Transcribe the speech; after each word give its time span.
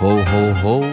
Ho, 0.00 0.16
ho, 0.16 0.62
ho. 0.62 0.84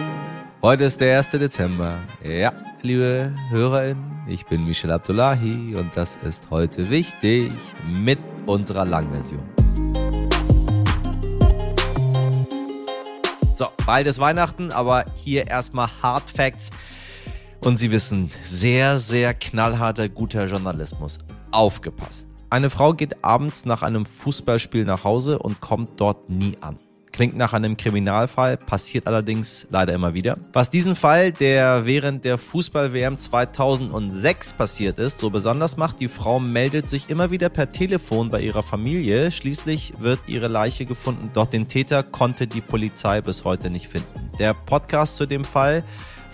Heute 0.60 0.84
ist 0.84 1.00
der 1.00 1.16
1. 1.16 1.30
Dezember. 1.30 1.96
Ja, 2.22 2.52
liebe 2.82 3.32
HörerInnen, 3.48 4.26
ich 4.28 4.44
bin 4.44 4.66
Michel 4.66 4.90
Abdullahi 4.90 5.74
und 5.76 5.96
das 5.96 6.16
ist 6.16 6.50
heute 6.50 6.90
wichtig 6.90 7.50
mit 7.90 8.18
unserer 8.44 8.84
Langversion. 8.84 9.40
So, 13.54 13.68
bald 13.86 14.06
ist 14.06 14.18
Weihnachten, 14.18 14.72
aber 14.72 15.06
hier 15.16 15.46
erstmal 15.46 15.88
Hard 16.02 16.28
Facts. 16.28 16.68
Und 17.60 17.78
Sie 17.78 17.90
wissen, 17.90 18.30
sehr, 18.44 18.98
sehr 18.98 19.32
knallharter, 19.32 20.10
guter 20.10 20.44
Journalismus. 20.44 21.16
Aufgepasst. 21.50 22.28
Eine 22.50 22.68
Frau 22.68 22.92
geht 22.92 23.24
abends 23.24 23.64
nach 23.64 23.80
einem 23.80 24.04
Fußballspiel 24.04 24.84
nach 24.84 25.04
Hause 25.04 25.38
und 25.38 25.62
kommt 25.62 25.98
dort 25.98 26.28
nie 26.28 26.58
an. 26.60 26.76
Klingt 27.12 27.36
nach 27.36 27.52
einem 27.52 27.76
Kriminalfall, 27.76 28.56
passiert 28.56 29.06
allerdings 29.06 29.66
leider 29.70 29.92
immer 29.92 30.14
wieder. 30.14 30.36
Was 30.52 30.70
diesen 30.70 30.96
Fall, 30.96 31.32
der 31.32 31.86
während 31.86 32.24
der 32.24 32.38
Fußball-WM 32.38 33.18
2006 33.18 34.54
passiert 34.54 34.98
ist, 34.98 35.20
so 35.20 35.30
besonders 35.30 35.76
macht, 35.76 36.00
die 36.00 36.08
Frau 36.08 36.38
meldet 36.40 36.88
sich 36.88 37.10
immer 37.10 37.30
wieder 37.30 37.48
per 37.48 37.72
Telefon 37.72 38.30
bei 38.30 38.40
ihrer 38.40 38.62
Familie. 38.62 39.30
Schließlich 39.30 39.94
wird 40.00 40.20
ihre 40.26 40.48
Leiche 40.48 40.84
gefunden, 40.84 41.30
doch 41.34 41.46
den 41.46 41.68
Täter 41.68 42.02
konnte 42.02 42.46
die 42.46 42.60
Polizei 42.60 43.20
bis 43.20 43.44
heute 43.44 43.70
nicht 43.70 43.88
finden. 43.88 44.30
Der 44.38 44.54
Podcast 44.54 45.16
zu 45.16 45.26
dem 45.26 45.44
Fall 45.44 45.84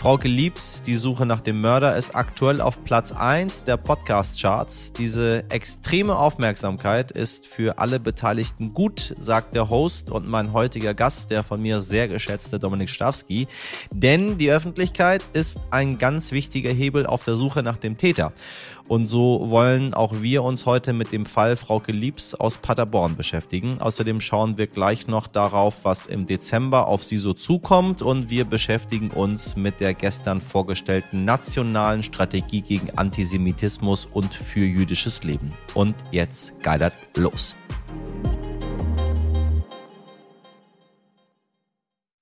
Frauke 0.05 0.29
Liebs, 0.29 0.83
die 0.83 0.97
Suche 0.97 1.25
nach 1.25 1.41
dem 1.41 1.63
Mörder, 1.63 1.97
ist 1.97 2.15
aktuell 2.15 2.61
auf 2.61 2.85
Platz 2.85 3.11
1 3.11 3.65
der 3.65 3.79
Podcast-Charts. 3.79 4.93
Diese 4.93 5.49
extreme 5.49 6.15
Aufmerksamkeit 6.19 7.11
ist 7.11 7.47
für 7.47 7.79
alle 7.79 7.99
Beteiligten 7.99 8.75
gut, 8.75 9.15
sagt 9.19 9.55
der 9.55 9.71
Host 9.71 10.11
und 10.11 10.29
mein 10.29 10.53
heutiger 10.53 10.93
Gast, 10.93 11.31
der 11.31 11.43
von 11.43 11.63
mir 11.63 11.81
sehr 11.81 12.07
geschätzte 12.07 12.59
Dominik 12.59 12.91
Stawski. 12.91 13.49
Denn 13.95 14.37
die 14.37 14.51
Öffentlichkeit 14.51 15.25
ist 15.33 15.63
ein 15.71 15.97
ganz 15.97 16.33
wichtiger 16.33 16.71
Hebel 16.71 17.07
auf 17.07 17.25
der 17.25 17.37
Suche 17.37 17.63
nach 17.63 17.79
dem 17.79 17.97
Täter. 17.97 18.35
Und 18.87 19.09
so 19.09 19.49
wollen 19.49 19.95
auch 19.95 20.21
wir 20.21 20.43
uns 20.43 20.67
heute 20.67 20.93
mit 20.93 21.11
dem 21.11 21.25
Fall 21.25 21.57
Frauke 21.57 21.91
Liebs 21.91 22.35
aus 22.35 22.59
Paderborn 22.59 23.17
beschäftigen. 23.17 23.81
Außerdem 23.81 24.21
schauen 24.21 24.59
wir 24.59 24.67
gleich 24.67 25.07
noch 25.07 25.27
darauf, 25.27 25.87
was 25.87 26.05
im 26.05 26.27
Dezember 26.27 26.89
auf 26.89 27.03
sie 27.03 27.17
so 27.17 27.33
zukommt 27.33 28.03
und 28.03 28.29
wir 28.29 28.45
beschäftigen 28.45 29.11
uns 29.11 29.57
mit 29.57 29.81
der 29.81 29.94
gestern 29.95 30.41
vorgestellten 30.41 31.25
nationalen 31.25 32.03
Strategie 32.03 32.63
gegen 32.63 32.91
Antisemitismus 32.97 34.05
und 34.05 34.35
für 34.35 34.65
jüdisches 34.65 35.25
Leben. 35.25 35.53
Und 35.75 35.95
jetzt 36.11 36.63
geilert 36.63 36.95
los. 37.17 37.57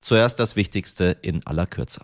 Zuerst 0.01 0.39
das 0.39 0.55
Wichtigste 0.55 1.17
in 1.21 1.45
aller 1.45 1.65
Kürze. 1.65 2.01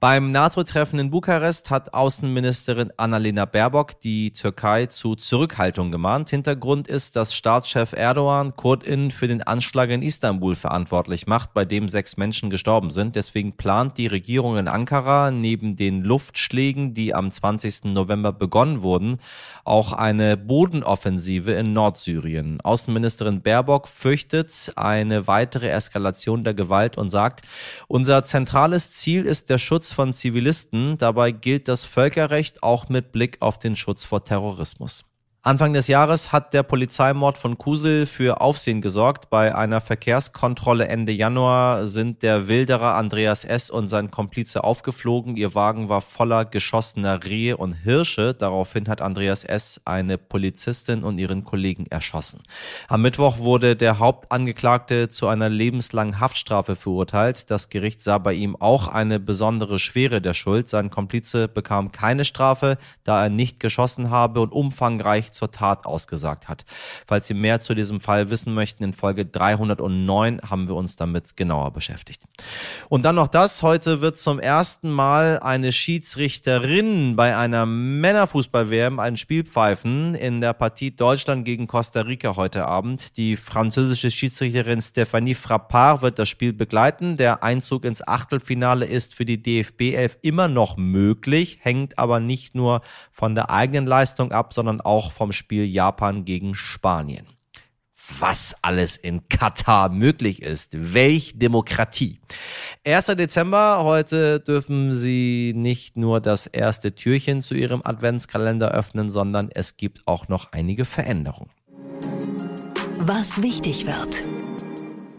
Beim 0.00 0.32
NATO-Treffen 0.32 0.98
in 0.98 1.10
Bukarest 1.10 1.68
hat 1.68 1.92
Außenministerin 1.92 2.90
Annalena 2.96 3.44
Baerbock 3.44 4.00
die 4.00 4.32
Türkei 4.32 4.86
zu 4.86 5.14
Zurückhaltung 5.14 5.92
gemahnt. 5.92 6.30
Hintergrund 6.30 6.88
ist, 6.88 7.16
dass 7.16 7.34
Staatschef 7.34 7.92
Erdogan 7.92 8.56
Kurdinnen 8.56 9.10
für 9.10 9.28
den 9.28 9.42
Anschlag 9.42 9.90
in 9.90 10.00
Istanbul 10.00 10.56
verantwortlich 10.56 11.26
macht, 11.26 11.52
bei 11.52 11.66
dem 11.66 11.90
sechs 11.90 12.16
Menschen 12.16 12.48
gestorben 12.48 12.90
sind. 12.90 13.14
Deswegen 13.14 13.58
plant 13.58 13.98
die 13.98 14.06
Regierung 14.06 14.56
in 14.56 14.68
Ankara 14.68 15.30
neben 15.30 15.76
den 15.76 16.02
Luftschlägen, 16.02 16.94
die 16.94 17.14
am 17.14 17.30
20. 17.30 17.92
November 17.92 18.32
begonnen 18.32 18.80
wurden, 18.80 19.18
auch 19.64 19.92
eine 19.92 20.38
Bodenoffensive 20.38 21.52
in 21.52 21.74
Nordsyrien. 21.74 22.62
Außenministerin 22.62 23.42
Baerbock 23.42 23.86
fürchtet 23.86 24.72
eine 24.76 25.26
weitere 25.26 25.68
Eskalation 25.68 26.42
der 26.42 26.54
Gewalt 26.54 26.96
und 26.96 27.10
sagt, 27.10 27.42
unser 27.86 28.24
zentrales 28.24 28.92
Ziel 28.92 29.26
ist 29.26 29.50
der 29.50 29.58
Schutz 29.58 29.89
von 29.92 30.12
Zivilisten. 30.12 30.98
Dabei 30.98 31.32
gilt 31.32 31.68
das 31.68 31.84
Völkerrecht 31.84 32.62
auch 32.62 32.88
mit 32.88 33.12
Blick 33.12 33.38
auf 33.40 33.58
den 33.58 33.76
Schutz 33.76 34.04
vor 34.04 34.24
Terrorismus. 34.24 35.04
Anfang 35.42 35.72
des 35.72 35.86
Jahres 35.86 36.32
hat 36.32 36.52
der 36.52 36.62
Polizeimord 36.62 37.38
von 37.38 37.56
Kusel 37.56 38.04
für 38.04 38.42
Aufsehen 38.42 38.82
gesorgt. 38.82 39.30
Bei 39.30 39.54
einer 39.54 39.80
Verkehrskontrolle 39.80 40.86
Ende 40.86 41.12
Januar 41.12 41.86
sind 41.86 42.22
der 42.22 42.46
Wilderer 42.46 42.94
Andreas 42.94 43.46
S. 43.46 43.70
und 43.70 43.88
sein 43.88 44.10
Komplize 44.10 44.62
aufgeflogen. 44.62 45.38
Ihr 45.38 45.54
Wagen 45.54 45.88
war 45.88 46.02
voller 46.02 46.44
geschossener 46.44 47.24
Rehe 47.24 47.56
und 47.56 47.72
Hirsche. 47.72 48.34
Daraufhin 48.34 48.86
hat 48.86 49.00
Andreas 49.00 49.44
S. 49.44 49.80
eine 49.86 50.18
Polizistin 50.18 51.04
und 51.04 51.16
ihren 51.16 51.42
Kollegen 51.42 51.86
erschossen. 51.86 52.42
Am 52.88 53.00
Mittwoch 53.00 53.38
wurde 53.38 53.76
der 53.76 53.98
Hauptangeklagte 53.98 55.08
zu 55.08 55.26
einer 55.26 55.48
lebenslangen 55.48 56.20
Haftstrafe 56.20 56.76
verurteilt. 56.76 57.50
Das 57.50 57.70
Gericht 57.70 58.02
sah 58.02 58.18
bei 58.18 58.34
ihm 58.34 58.56
auch 58.56 58.88
eine 58.88 59.18
besondere 59.18 59.78
Schwere 59.78 60.20
der 60.20 60.34
Schuld. 60.34 60.68
Sein 60.68 60.90
Komplize 60.90 61.48
bekam 61.48 61.92
keine 61.92 62.26
Strafe, 62.26 62.76
da 63.04 63.22
er 63.22 63.30
nicht 63.30 63.58
geschossen 63.58 64.10
habe 64.10 64.42
und 64.42 64.52
umfangreich 64.52 65.29
zur 65.32 65.50
Tat 65.50 65.86
ausgesagt 65.86 66.48
hat. 66.48 66.64
Falls 67.06 67.26
Sie 67.26 67.34
mehr 67.34 67.60
zu 67.60 67.74
diesem 67.74 68.00
Fall 68.00 68.30
wissen 68.30 68.54
möchten, 68.54 68.84
in 68.84 68.92
Folge 68.92 69.26
309 69.26 70.40
haben 70.48 70.68
wir 70.68 70.74
uns 70.74 70.96
damit 70.96 71.36
genauer 71.36 71.72
beschäftigt. 71.72 72.22
Und 72.88 73.04
dann 73.04 73.14
noch 73.14 73.28
das. 73.28 73.62
Heute 73.62 74.00
wird 74.00 74.18
zum 74.18 74.38
ersten 74.38 74.90
Mal 74.90 75.38
eine 75.40 75.72
Schiedsrichterin 75.72 77.16
bei 77.16 77.36
einer 77.36 77.66
Männerfußball-WM 77.66 78.98
ein 78.98 79.16
Spiel 79.16 79.44
pfeifen 79.44 80.14
in 80.14 80.40
der 80.40 80.52
Partie 80.52 80.94
Deutschland 80.94 81.44
gegen 81.44 81.66
Costa 81.66 82.02
Rica 82.02 82.36
heute 82.36 82.66
Abend. 82.66 83.16
Die 83.16 83.36
französische 83.36 84.10
Schiedsrichterin 84.10 84.80
Stephanie 84.80 85.34
Frappard 85.34 86.02
wird 86.02 86.18
das 86.18 86.28
Spiel 86.28 86.52
begleiten. 86.52 87.16
Der 87.16 87.42
Einzug 87.42 87.84
ins 87.84 88.06
Achtelfinale 88.06 88.86
ist 88.86 89.14
für 89.14 89.24
die 89.24 89.42
DFB 89.42 89.94
11 89.94 90.18
immer 90.22 90.48
noch 90.48 90.76
möglich, 90.76 91.58
hängt 91.62 91.98
aber 91.98 92.20
nicht 92.20 92.54
nur 92.54 92.82
von 93.10 93.34
der 93.34 93.50
eigenen 93.50 93.86
Leistung 93.86 94.32
ab, 94.32 94.52
sondern 94.52 94.80
auch 94.80 95.12
vom 95.20 95.32
Spiel 95.32 95.66
Japan 95.66 96.24
gegen 96.24 96.54
Spanien. 96.54 97.26
Was 98.20 98.56
alles 98.62 98.96
in 98.96 99.28
Katar 99.28 99.90
möglich 99.90 100.40
ist. 100.40 100.94
Welch 100.94 101.38
Demokratie. 101.38 102.20
1. 102.86 103.04
Dezember, 103.18 103.84
heute 103.84 104.40
dürfen 104.40 104.94
Sie 104.94 105.52
nicht 105.54 105.98
nur 105.98 106.22
das 106.22 106.46
erste 106.46 106.94
Türchen 106.94 107.42
zu 107.42 107.54
Ihrem 107.54 107.82
Adventskalender 107.84 108.70
öffnen, 108.70 109.10
sondern 109.10 109.50
es 109.52 109.76
gibt 109.76 110.06
auch 110.06 110.28
noch 110.28 110.52
einige 110.52 110.86
Veränderungen. 110.86 111.50
Was 112.98 113.42
wichtig 113.42 113.86
wird. 113.86 114.49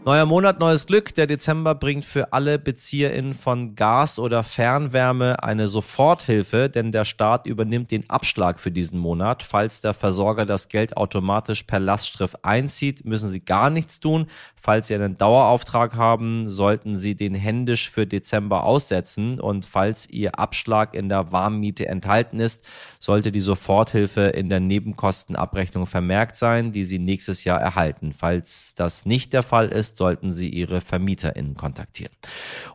Neuer 0.04 0.26
Monat, 0.26 0.58
neues 0.58 0.86
Glück. 0.86 1.14
Der 1.14 1.28
Dezember 1.28 1.76
bringt 1.76 2.04
für 2.04 2.32
alle 2.32 2.58
BezieherInnen 2.58 3.34
von 3.34 3.76
Gas 3.76 4.18
oder 4.18 4.42
Fernwärme 4.42 5.40
eine 5.44 5.68
Soforthilfe, 5.68 6.68
denn 6.68 6.90
der 6.90 7.04
Staat 7.04 7.46
übernimmt 7.46 7.92
den 7.92 8.10
Abschlag 8.10 8.58
für 8.58 8.72
diesen 8.72 8.98
Monat. 8.98 9.44
Falls 9.44 9.80
der 9.80 9.94
Versorger 9.94 10.44
das 10.44 10.66
Geld 10.66 10.96
automatisch 10.96 11.62
per 11.62 11.78
Lastschrift 11.78 12.44
einzieht, 12.44 13.04
müssen 13.04 13.30
Sie 13.30 13.44
gar 13.44 13.70
nichts 13.70 14.00
tun. 14.00 14.26
Falls 14.64 14.86
Sie 14.86 14.94
einen 14.94 15.18
Dauerauftrag 15.18 15.96
haben, 15.96 16.48
sollten 16.48 16.96
Sie 16.96 17.16
den 17.16 17.34
händisch 17.34 17.90
für 17.90 18.06
Dezember 18.06 18.62
aussetzen. 18.62 19.40
Und 19.40 19.64
falls 19.64 20.08
Ihr 20.08 20.38
Abschlag 20.38 20.94
in 20.94 21.08
der 21.08 21.32
Warmmiete 21.32 21.88
enthalten 21.88 22.38
ist, 22.38 22.64
sollte 23.00 23.32
die 23.32 23.40
Soforthilfe 23.40 24.20
in 24.20 24.48
der 24.48 24.60
Nebenkostenabrechnung 24.60 25.88
vermerkt 25.88 26.36
sein, 26.36 26.70
die 26.70 26.84
Sie 26.84 27.00
nächstes 27.00 27.42
Jahr 27.42 27.60
erhalten. 27.60 28.12
Falls 28.12 28.76
das 28.76 29.04
nicht 29.04 29.32
der 29.32 29.42
Fall 29.42 29.66
ist, 29.66 29.96
sollten 29.96 30.32
Sie 30.32 30.48
Ihre 30.48 30.80
VermieterInnen 30.80 31.56
kontaktieren. 31.56 32.12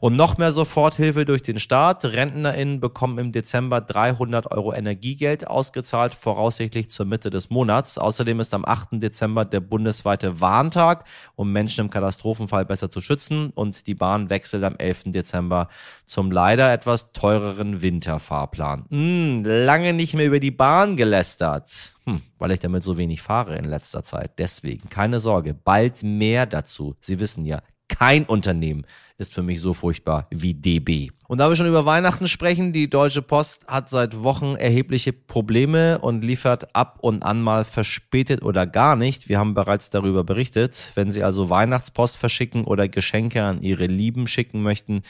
Und 0.02 0.18
noch 0.18 0.38
mehr 0.38 0.52
Soforthilfe 0.52 1.24
durch 1.24 1.42
den 1.42 1.58
Staat. 1.58 2.04
RentnerInnen 2.04 2.82
bekommen 2.82 3.18
im 3.18 3.32
Dezember 3.32 3.80
300 3.80 4.52
Euro 4.52 4.74
Energiegeld 4.74 5.48
ausgezahlt, 5.48 6.16
voraussichtlich 6.16 6.90
zur 6.90 7.06
Mitte 7.06 7.30
des 7.30 7.50
Monats. 7.50 7.98
Außerdem 7.98 8.42
ist 8.42 8.54
am 8.54 8.66
8. 8.66 9.02
Dezember 9.02 9.46
der 9.46 9.62
bundesweite 9.62 10.42
Warntag, 10.42 11.06
um 11.36 11.54
Menschen 11.54 11.77
im 11.80 11.90
Katastrophenfall 11.90 12.66
besser 12.66 12.90
zu 12.90 13.02
schützen. 13.02 13.52
Und 13.52 13.88
die 13.88 13.96
Bahn 13.96 14.30
wechselt 14.30 14.64
am 14.64 14.76
11. 14.78 15.06
Dezember 15.08 15.70
zum 16.06 16.32
leider 16.32 16.72
etwas 16.72 17.12
teureren 17.12 17.82
Winterfahrplan. 17.82 18.86
Hm, 18.90 19.44
lange 19.46 19.94
nicht 19.94 20.14
mehr 20.14 20.28
über 20.28 20.40
die 20.40 20.52
Bahn 20.52 20.98
gelästert. 20.98 21.94
Hm, 22.06 22.22
weil 22.38 22.52
ich 22.52 22.60
damit 22.60 22.84
so 22.84 22.98
wenig 22.98 23.22
fahre 23.22 23.58
in 23.58 23.66
letzter 23.66 24.04
Zeit. 24.04 24.32
Deswegen, 24.38 24.90
keine 24.90 25.20
Sorge, 25.20 25.54
bald 25.54 26.04
mehr 26.04 26.46
dazu. 26.46 26.96
Sie 27.02 27.20
wissen 27.20 27.46
ja, 27.46 27.62
kein 27.88 28.26
Unternehmen 28.26 28.86
ist 29.18 29.34
für 29.34 29.42
mich 29.42 29.62
so 29.62 29.74
furchtbar 29.74 30.28
wie 30.30 30.54
DB. 30.54 31.10
Und 31.28 31.40
da 31.40 31.50
wir 31.50 31.58
schon 31.58 31.68
über 31.68 31.86
Weihnachten 31.86 32.30
sprechen, 32.30 32.72
die 32.72 32.90
Deutsche 32.90 33.22
Post 33.22 33.68
hat 33.68 33.90
seit 33.90 34.24
Wochen 34.24 34.56
erhebliche 34.56 35.12
Probleme 35.12 36.00
und 36.00 36.24
liefert 36.24 36.74
ab 36.74 37.00
und 37.02 37.22
an 37.24 37.42
mal 37.42 37.66
verspätet 37.66 38.44
oder 38.44 38.66
gar 38.66 38.96
nicht. 38.96 39.28
Wir 39.28 39.38
haben 39.38 39.54
bereits 39.54 39.90
darüber 39.90 40.24
berichtet. 40.24 40.92
Wenn 40.96 41.12
Sie 41.12 41.24
also 41.24 41.50
Weihnachtspost 41.50 42.18
verschicken 42.18 42.64
oder 42.64 42.88
Geschenke 42.88 43.44
an 43.44 43.62
Ihre 43.62 43.88
Lieben 43.88 44.28
schicken 44.28 44.62
möchten, 44.62 45.02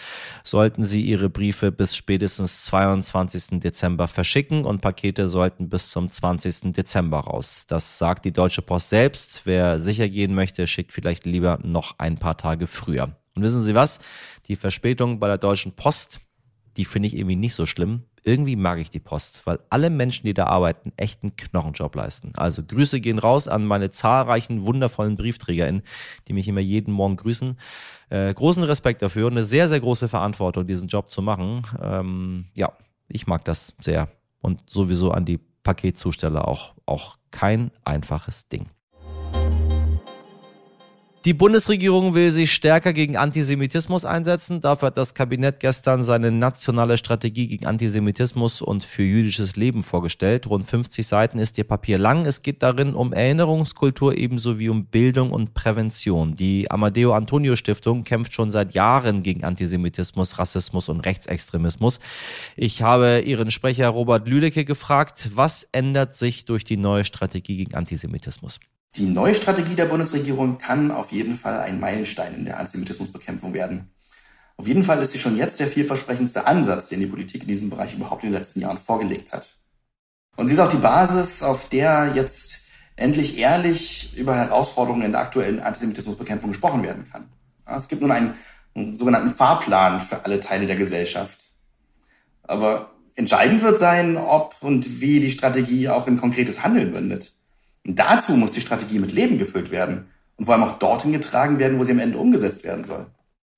sollten 0.43 0.85
Sie 0.85 1.01
Ihre 1.01 1.29
Briefe 1.29 1.71
bis 1.71 1.95
spätestens 1.95 2.65
22. 2.65 3.59
Dezember 3.59 4.07
verschicken 4.07 4.65
und 4.65 4.81
Pakete 4.81 5.29
sollten 5.29 5.69
bis 5.69 5.91
zum 5.91 6.09
20. 6.09 6.73
Dezember 6.73 7.19
raus. 7.19 7.65
Das 7.67 7.99
sagt 7.99 8.25
die 8.25 8.33
Deutsche 8.33 8.63
Post 8.63 8.89
selbst. 8.89 9.41
Wer 9.43 9.79
sicher 9.79 10.09
gehen 10.09 10.33
möchte, 10.33 10.65
schickt 10.65 10.93
vielleicht 10.93 11.27
lieber 11.27 11.59
noch 11.61 11.99
ein 11.99 12.17
paar 12.17 12.37
Tage 12.37 12.65
früher. 12.65 13.15
Und 13.37 13.43
wissen 13.43 13.63
Sie 13.63 13.75
was? 13.75 13.99
Die 14.47 14.55
Verspätung 14.55 15.19
bei 15.19 15.27
der 15.27 15.37
Deutschen 15.37 15.73
Post, 15.73 16.21
die 16.75 16.85
finde 16.85 17.07
ich 17.07 17.15
irgendwie 17.15 17.35
nicht 17.35 17.53
so 17.53 17.67
schlimm. 17.67 18.01
Irgendwie 18.23 18.55
mag 18.55 18.79
ich 18.79 18.89
die 18.89 18.99
Post, 18.99 19.43
weil 19.45 19.59
alle 19.69 19.91
Menschen, 19.91 20.25
die 20.25 20.33
da 20.33 20.47
arbeiten, 20.47 20.91
echt 20.97 21.21
einen 21.21 21.35
Knochenjob 21.35 21.95
leisten. 21.95 22.33
Also 22.35 22.63
Grüße 22.63 22.99
gehen 22.99 23.19
raus 23.19 23.47
an 23.47 23.63
meine 23.63 23.91
zahlreichen 23.91 24.65
wundervollen 24.65 25.15
BriefträgerInnen, 25.17 25.83
die 26.27 26.33
mich 26.33 26.47
immer 26.47 26.59
jeden 26.59 26.91
Morgen 26.91 27.15
grüßen. 27.15 27.59
Äh, 28.09 28.33
großen 28.33 28.63
Respekt 28.63 29.03
dafür 29.03 29.27
und 29.27 29.33
eine 29.33 29.45
sehr, 29.45 29.69
sehr 29.69 29.79
große 29.79 30.09
Verantwortung, 30.09 30.65
diesen 30.65 30.87
Job 30.87 31.11
zu 31.11 31.21
machen. 31.21 31.67
Ähm, 31.79 32.45
ja, 32.55 32.73
ich 33.07 33.27
mag 33.27 33.45
das 33.45 33.75
sehr. 33.79 34.09
Und 34.41 34.67
sowieso 34.67 35.11
an 35.11 35.25
die 35.25 35.39
Paketzusteller 35.61 36.47
auch, 36.47 36.73
auch 36.87 37.17
kein 37.29 37.69
einfaches 37.83 38.47
Ding. 38.47 38.67
Die 41.25 41.33
Bundesregierung 41.33 42.13
will 42.13 42.31
sich 42.31 42.53
stärker 42.53 42.93
gegen 42.93 43.17
Antisemitismus 43.17 44.05
einsetzen. 44.05 44.61
Dafür 44.61 44.87
hat 44.87 44.97
das 44.97 45.15
Kabinett 45.15 45.59
gestern 45.59 46.03
seine 46.03 46.31
nationale 46.31 46.95
Strategie 46.95 47.47
gegen 47.47 47.65
Antisemitismus 47.65 48.61
und 48.61 48.85
für 48.85 49.03
jüdisches 49.03 49.55
Leben 49.55 49.83
vorgestellt. 49.83 50.47
Rund 50.47 50.65
50 50.65 51.05
Seiten 51.05 51.39
ist 51.39 51.57
ihr 51.57 51.63
Papier 51.63 51.97
lang. 51.97 52.25
Es 52.25 52.43
geht 52.43 52.61
darin 52.61 52.93
um 52.93 53.13
Erinnerungskultur 53.13 54.15
ebenso 54.15 54.59
wie 54.59 54.69
um 54.69 54.85
Bildung 54.85 55.31
und 55.31 55.53
Prävention. 55.55 56.35
Die 56.35 56.69
Amadeo 56.69 57.13
Antonio 57.13 57.55
Stiftung 57.55 58.03
kämpft 58.03 58.33
schon 58.33 58.51
seit 58.51 58.73
Jahren 58.73 59.23
gegen 59.23 59.43
Antisemitismus, 59.43 60.37
Rassismus 60.37 60.87
und 60.87 61.01
Rechtsextremismus. 61.01 61.99
Ich 62.55 62.83
habe 62.83 63.21
ihren 63.21 63.49
Sprecher 63.49 63.89
Robert 63.89 64.27
Lüdecke 64.27 64.65
gefragt, 64.65 65.31
was 65.33 65.67
ändert 65.71 66.15
sich 66.15 66.45
durch 66.45 66.63
die 66.63 66.77
neue 66.77 67.03
Strategie 67.03 67.57
gegen 67.57 67.75
Antisemitismus? 67.75 68.59
Die 68.97 69.05
neue 69.05 69.35
Strategie 69.35 69.75
der 69.75 69.85
Bundesregierung 69.85 70.57
kann 70.57 70.89
auf 70.89 71.11
jeden 71.11 71.35
Fall 71.35 71.59
ein 71.59 71.79
Meilenstein 71.79 72.33
in 72.33 72.45
der 72.45 72.59
Antisemitismusbekämpfung 72.59 73.53
werden. 73.53 73.91
Auf 74.55 74.67
jeden 74.67 74.83
Fall 74.83 74.99
ist 75.03 75.11
sie 75.11 75.19
schon 75.19 75.37
jetzt 75.37 75.59
der 75.59 75.67
vielversprechendste 75.67 76.47
Ansatz, 76.47 76.89
den 76.89 77.01
die 77.01 77.05
Politik 77.05 77.43
in 77.43 77.47
diesem 77.47 77.69
Bereich 77.69 77.93
überhaupt 77.93 78.23
in 78.23 78.31
den 78.31 78.39
letzten 78.39 78.59
Jahren 78.59 78.79
vorgelegt 78.79 79.31
hat. 79.31 79.53
Und 80.35 80.47
sie 80.47 80.55
ist 80.55 80.59
auch 80.59 80.71
die 80.71 80.77
Basis, 80.77 81.43
auf 81.43 81.69
der 81.69 82.13
jetzt 82.15 82.61
endlich 82.95 83.37
ehrlich 83.37 84.17
über 84.17 84.35
Herausforderungen 84.35 85.03
in 85.03 85.11
der 85.11 85.21
aktuellen 85.21 85.59
Antisemitismusbekämpfung 85.59 86.49
gesprochen 86.49 86.81
werden 86.81 87.03
kann. 87.03 87.29
Es 87.67 87.87
gibt 87.87 88.01
nun 88.01 88.09
einen, 88.09 88.33
einen 88.73 88.97
sogenannten 88.97 89.29
Fahrplan 89.29 90.01
für 90.01 90.25
alle 90.25 90.39
Teile 90.39 90.65
der 90.65 90.75
Gesellschaft. 90.75 91.51
Aber 92.41 92.95
entscheidend 93.15 93.61
wird 93.61 93.77
sein, 93.77 94.17
ob 94.17 94.55
und 94.61 95.01
wie 95.01 95.19
die 95.19 95.29
Strategie 95.29 95.87
auch 95.87 96.07
in 96.07 96.19
konkretes 96.19 96.63
Handeln 96.63 96.91
mündet. 96.91 97.36
Und 97.87 97.97
dazu 97.97 98.33
muss 98.33 98.51
die 98.51 98.61
Strategie 98.61 98.99
mit 98.99 99.13
Leben 99.13 99.37
gefüllt 99.37 99.71
werden 99.71 100.07
und 100.35 100.45
vor 100.45 100.53
allem 100.53 100.65
auch 100.65 100.77
dorthin 100.77 101.13
getragen 101.13 101.57
werden, 101.57 101.79
wo 101.79 101.85
sie 101.85 101.93
am 101.93 101.99
Ende 101.99 102.17
umgesetzt 102.17 102.65
werden 102.65 102.83
soll. 102.83 103.07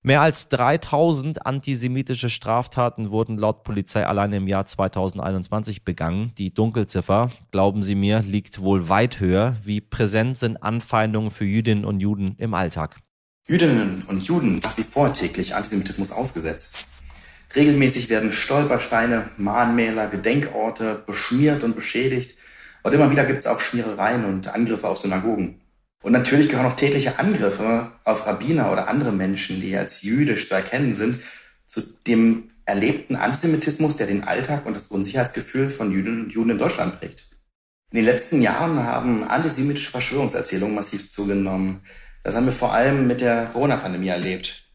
Mehr 0.01 0.21
als 0.21 0.47
3000 0.47 1.45
antisemitische 1.45 2.29
Straftaten 2.29 3.09
wurden 3.09 3.37
laut 3.37 3.63
Polizei 3.63 4.05
allein 4.05 4.31
im 4.31 4.47
Jahr 4.47 4.65
2021 4.65 5.83
begangen. 5.83 6.31
Die 6.37 6.53
Dunkelziffer, 6.53 7.31
glauben 7.51 7.83
Sie 7.83 7.95
mir, 7.95 8.21
liegt 8.21 8.61
wohl 8.61 8.87
weit 8.87 9.19
höher. 9.19 9.57
Wie 9.63 9.81
präsent 9.81 10.37
sind 10.37 10.63
Anfeindungen 10.63 11.31
für 11.31 11.43
Jüdinnen 11.43 11.83
und 11.83 11.99
Juden 11.99 12.35
im 12.37 12.53
Alltag? 12.53 13.01
Jüdinnen 13.47 14.03
und 14.07 14.23
Juden 14.23 14.51
sind 14.51 14.63
nach 14.63 14.77
wie 14.77 14.83
vor 14.83 15.11
täglich 15.11 15.55
Antisemitismus 15.55 16.11
ausgesetzt. 16.11 16.87
Regelmäßig 17.55 18.09
werden 18.09 18.31
Stolpersteine, 18.31 19.27
Mahnmäler, 19.37 20.07
Gedenkorte 20.07 21.03
beschmiert 21.05 21.63
und 21.63 21.75
beschädigt 21.75 22.38
und 22.83 22.93
immer 22.93 23.11
wieder 23.11 23.25
gibt 23.25 23.39
es 23.39 23.47
auch 23.47 23.59
Schmierereien 23.59 24.25
und 24.25 24.47
Angriffe 24.47 24.87
auf 24.87 24.97
Synagogen. 24.97 25.61
Und 26.01 26.13
natürlich 26.13 26.47
gehören 26.47 26.65
auch 26.65 26.75
tägliche 26.75 27.19
Angriffe 27.19 27.91
auf 28.05 28.25
Rabbiner 28.25 28.71
oder 28.71 28.87
andere 28.87 29.11
Menschen, 29.11 29.59
die 29.59 29.75
als 29.75 30.01
jüdisch 30.01 30.47
zu 30.47 30.55
erkennen 30.55 30.93
sind, 30.93 31.19
zu 31.65 31.81
dem 32.07 32.49
erlebten 32.65 33.15
Antisemitismus, 33.15 33.97
der 33.97 34.07
den 34.07 34.23
Alltag 34.23 34.65
und 34.65 34.75
das 34.75 34.87
Unsicherheitsgefühl 34.87 35.69
von 35.69 35.91
Jüdinnen 35.91 36.25
und 36.25 36.31
Juden 36.31 36.51
in 36.51 36.57
Deutschland 36.57 36.99
prägt. 36.99 37.25
In 37.91 37.97
den 37.97 38.05
letzten 38.05 38.41
Jahren 38.41 38.83
haben 38.83 39.23
antisemitische 39.23 39.91
Verschwörungserzählungen 39.91 40.75
massiv 40.75 41.11
zugenommen. 41.11 41.81
Das 42.23 42.35
haben 42.35 42.45
wir 42.45 42.53
vor 42.53 42.73
allem 42.73 43.07
mit 43.07 43.21
der 43.21 43.47
Corona-Pandemie 43.47 44.09
erlebt. 44.09 44.65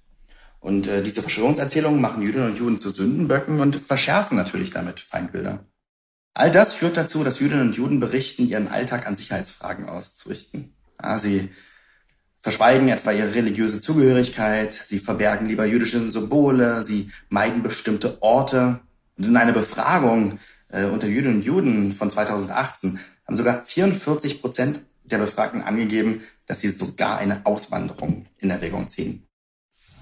Und 0.58 0.88
äh, 0.88 1.02
diese 1.02 1.22
Verschwörungserzählungen 1.22 2.00
machen 2.00 2.22
Jüdinnen 2.22 2.50
und 2.50 2.58
Juden 2.58 2.80
zu 2.80 2.90
Sündenböcken 2.90 3.60
und 3.60 3.76
verschärfen 3.76 4.36
natürlich 4.36 4.72
damit 4.72 4.98
Feindbilder. 4.98 5.64
All 6.34 6.50
das 6.50 6.74
führt 6.74 6.96
dazu, 6.96 7.22
dass 7.22 7.38
Jüdinnen 7.38 7.68
und 7.68 7.76
Juden 7.76 8.00
berichten, 8.00 8.48
ihren 8.48 8.66
Alltag 8.66 9.06
an 9.06 9.14
Sicherheitsfragen 9.14 9.88
auszurichten. 9.88 10.74
Ja, 11.00 11.20
sie 11.20 11.50
verschweigen 12.38 12.88
etwa 12.88 13.12
ihre 13.12 13.34
religiöse 13.34 13.80
Zugehörigkeit, 13.80 14.74
sie 14.74 14.98
verbergen 14.98 15.46
lieber 15.46 15.64
jüdische 15.64 16.10
Symbole, 16.10 16.82
sie 16.82 17.10
meiden 17.28 17.62
bestimmte 17.62 18.20
Orte. 18.20 18.80
Und 19.16 19.26
in 19.26 19.36
einer 19.36 19.52
Befragung 19.52 20.40
äh, 20.68 20.86
unter 20.86 21.06
Jüdinnen 21.06 21.36
und 21.36 21.44
Juden 21.44 21.92
von 21.92 22.10
2018 22.10 22.98
haben 23.26 23.36
sogar 23.36 23.64
44 23.64 24.40
Prozent 24.40 24.80
der 25.04 25.18
Befragten 25.18 25.62
angegeben, 25.62 26.20
dass 26.46 26.60
sie 26.60 26.68
sogar 26.68 27.18
eine 27.18 27.46
Auswanderung 27.46 28.26
in 28.40 28.50
Erwägung 28.50 28.88
ziehen. 28.88 29.26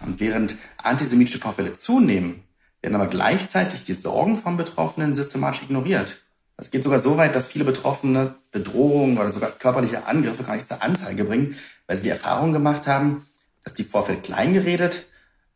Und 0.05 0.19
während 0.19 0.57
antisemitische 0.79 1.39
Vorfälle 1.39 1.75
zunehmen, 1.75 2.43
werden 2.83 2.95
aber 2.97 3.07
gleichzeitig 3.07 3.85
die 3.85 3.95
Sorgen 3.95 4.37
von 4.37 4.57
Betroffenen 4.57 5.15
systematisch 5.15 5.63
ignoriert. 5.63 6.21
Es 6.57 6.71
geht 6.71 6.85
sogar 6.85 6.99
so 6.99 7.17
weit, 7.17 7.35
dass 7.35 7.47
viele 7.47 7.65
Betroffene 7.65 8.35
Bedrohungen 8.51 9.19
oder 9.19 9.33
sogar 9.33 9.51
körperliche 9.51 10.07
Angriffe 10.07 10.43
gar 10.43 10.55
nicht 10.55 10.69
zur 10.69 10.83
Anzeige 10.83 11.25
bringen, 11.25 11.57
weil 11.87 11.97
sie 11.97 12.03
die 12.05 12.11
Erfahrung 12.11 12.53
gemacht 12.53 12.87
haben, 12.87 13.27
dass 13.65 13.75
die 13.75 13.85
Vorfälle 13.85 14.21
kleingeredet 14.21 15.07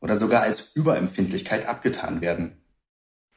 oder 0.01 0.17
sogar 0.17 0.43
als 0.43 0.75
Überempfindlichkeit 0.75 1.67
abgetan 1.67 2.21
werden. 2.21 2.57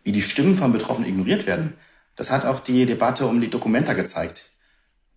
Wie 0.04 0.12
die 0.12 0.22
Stimmen 0.22 0.56
von 0.56 0.72
Betroffenen 0.72 1.10
ignoriert 1.10 1.46
werden, 1.46 1.74
das 2.16 2.32
hat 2.32 2.46
auch 2.46 2.60
die 2.60 2.86
Debatte 2.86 3.28
um 3.28 3.42
die 3.42 3.50
Dokumenta 3.50 3.94
gezeigt, 3.94 4.50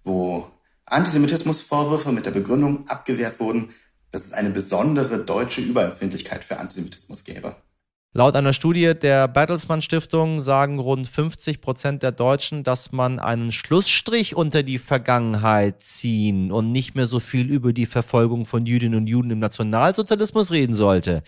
wo 0.03 0.51
Antisemitismusvorwürfe 0.87 2.13
mit 2.13 2.27
der 2.27 2.33
Begründung 2.33 2.89
abgewehrt 2.89 3.41
wurden, 3.41 3.71
dass 4.11 4.25
es 4.25 4.33
eine 4.33 4.51
besondere 4.51 5.19
deutsche 5.19 5.61
Überempfindlichkeit 5.61 6.45
für 6.45 6.59
Antisemitismus 6.59 7.25
gäbe. 7.25 7.57
Laut 8.15 8.37
einer 8.37 8.53
Studie 8.53 8.93
der 8.95 9.27
Bertelsmann 9.27 9.81
Stiftung 9.81 10.39
sagen 10.39 10.79
rund 10.79 11.09
50 11.09 11.63
Prozent 11.63 12.03
der 12.03 12.13
Deutschen, 12.13 12.63
dass 12.63 12.93
man 12.93 13.19
einen 13.19 13.53
Schlussstrich 13.53 14.37
unter 14.37 14.63
die 14.63 14.77
Vergangenheit 14.77 15.81
ziehen 15.81 16.53
und 16.53 16.73
nicht 16.73 16.95
mehr 16.95 17.07
so 17.07 17.21
viel 17.21 17.51
über 17.51 17.73
die 17.73 17.87
Verfolgung 17.87 18.45
von 18.45 18.67
Jüdinnen 18.67 18.99
und 18.99 19.07
Juden 19.07 19.31
im 19.31 19.39
Nationalsozialismus 19.39 20.51
reden 20.51 20.75
sollte. 20.75 21.23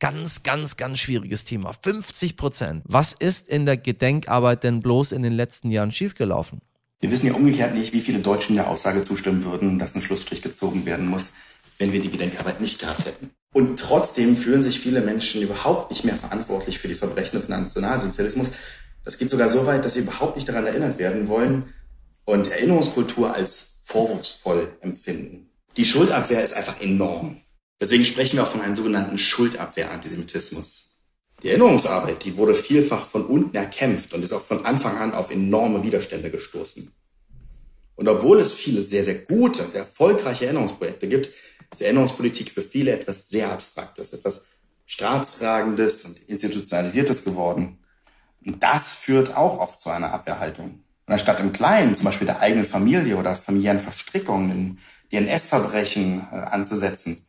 Ganz, 0.00 0.42
ganz, 0.42 0.76
ganz 0.76 0.98
schwieriges 0.98 1.46
Thema. 1.46 1.72
50 1.72 2.36
Prozent. 2.36 2.82
Was 2.84 3.14
ist 3.14 3.48
in 3.48 3.64
der 3.64 3.78
Gedenkarbeit 3.78 4.64
denn 4.64 4.82
bloß 4.82 5.12
in 5.12 5.22
den 5.22 5.32
letzten 5.32 5.70
Jahren 5.70 5.92
schiefgelaufen? 5.92 6.60
Wir 7.00 7.10
wissen 7.10 7.28
ja 7.28 7.32
umgekehrt 7.32 7.72
nicht, 7.72 7.94
wie 7.94 8.02
viele 8.02 8.18
Deutschen 8.18 8.56
der 8.56 8.68
Aussage 8.68 9.02
zustimmen 9.02 9.44
würden, 9.44 9.78
dass 9.78 9.94
ein 9.94 10.02
Schlussstrich 10.02 10.42
gezogen 10.42 10.84
werden 10.84 11.06
muss, 11.06 11.30
wenn 11.78 11.90
wir 11.94 12.02
die 12.02 12.10
Gedenkarbeit 12.10 12.60
nicht 12.60 12.78
gehabt 12.78 13.06
hätten. 13.06 13.30
Und 13.52 13.80
trotzdem 13.80 14.36
fühlen 14.36 14.62
sich 14.62 14.80
viele 14.80 15.00
Menschen 15.00 15.42
überhaupt 15.42 15.90
nicht 15.90 16.04
mehr 16.04 16.16
verantwortlich 16.16 16.78
für 16.78 16.88
die 16.88 16.94
Verbrechen 16.94 17.36
des 17.36 17.48
Nationalsozialismus. 17.48 18.52
Das 19.04 19.18
geht 19.18 19.30
sogar 19.30 19.48
so 19.48 19.66
weit, 19.66 19.84
dass 19.84 19.94
sie 19.94 20.00
überhaupt 20.00 20.36
nicht 20.36 20.48
daran 20.48 20.66
erinnert 20.66 20.98
werden 20.98 21.28
wollen 21.28 21.74
und 22.24 22.48
Erinnerungskultur 22.48 23.34
als 23.34 23.82
vorwurfsvoll 23.84 24.68
empfinden. 24.80 25.50
Die 25.76 25.84
Schuldabwehr 25.84 26.44
ist 26.44 26.54
einfach 26.54 26.80
enorm. 26.80 27.38
Deswegen 27.80 28.04
sprechen 28.04 28.36
wir 28.36 28.44
auch 28.44 28.50
von 28.50 28.60
einem 28.60 28.76
sogenannten 28.76 29.18
Schuldabwehr-Antisemitismus. 29.18 30.90
Die 31.42 31.48
Erinnerungsarbeit, 31.48 32.24
die 32.24 32.36
wurde 32.36 32.54
vielfach 32.54 33.06
von 33.06 33.24
unten 33.24 33.56
erkämpft 33.56 34.12
und 34.12 34.22
ist 34.22 34.32
auch 34.32 34.42
von 34.42 34.66
Anfang 34.66 34.98
an 34.98 35.14
auf 35.14 35.30
enorme 35.30 35.82
Widerstände 35.82 36.30
gestoßen. 36.30 36.92
Und 37.96 38.08
obwohl 38.08 38.40
es 38.40 38.52
viele 38.52 38.82
sehr, 38.82 39.04
sehr 39.04 39.16
gute, 39.16 39.64
sehr 39.70 39.80
erfolgreiche 39.80 40.44
Erinnerungsprojekte 40.44 41.08
gibt, 41.08 41.30
ist 41.70 41.82
Erinnerungspolitik 41.82 42.50
für 42.50 42.62
viele 42.62 42.92
etwas 42.92 43.28
sehr 43.28 43.52
Abstraktes, 43.52 44.12
etwas 44.12 44.46
Staatstragendes 44.86 46.04
und 46.04 46.18
Institutionalisiertes 46.28 47.24
geworden. 47.24 47.78
Und 48.44 48.62
das 48.62 48.92
führt 48.92 49.36
auch 49.36 49.58
oft 49.58 49.80
zu 49.80 49.90
einer 49.90 50.12
Abwehrhaltung. 50.12 50.82
Und 51.06 51.12
anstatt 51.12 51.40
im 51.40 51.52
Kleinen, 51.52 51.94
zum 51.94 52.06
Beispiel 52.06 52.26
der 52.26 52.40
eigenen 52.40 52.64
Familie 52.64 53.16
oder 53.16 53.36
familiären 53.36 53.80
Verstrickungen 53.80 54.50
in 54.50 54.78
DNS-Verbrechen 55.12 56.26
äh, 56.32 56.34
anzusetzen 56.36 57.24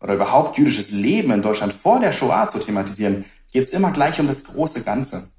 oder 0.00 0.14
überhaupt 0.14 0.58
jüdisches 0.58 0.90
Leben 0.90 1.32
in 1.32 1.42
Deutschland 1.42 1.72
vor 1.72 2.00
der 2.00 2.12
Shoah 2.12 2.48
zu 2.48 2.58
thematisieren, 2.58 3.24
geht 3.52 3.64
es 3.64 3.70
immer 3.70 3.90
gleich 3.90 4.20
um 4.20 4.26
das 4.26 4.44
große 4.44 4.82
Ganze. 4.84 5.30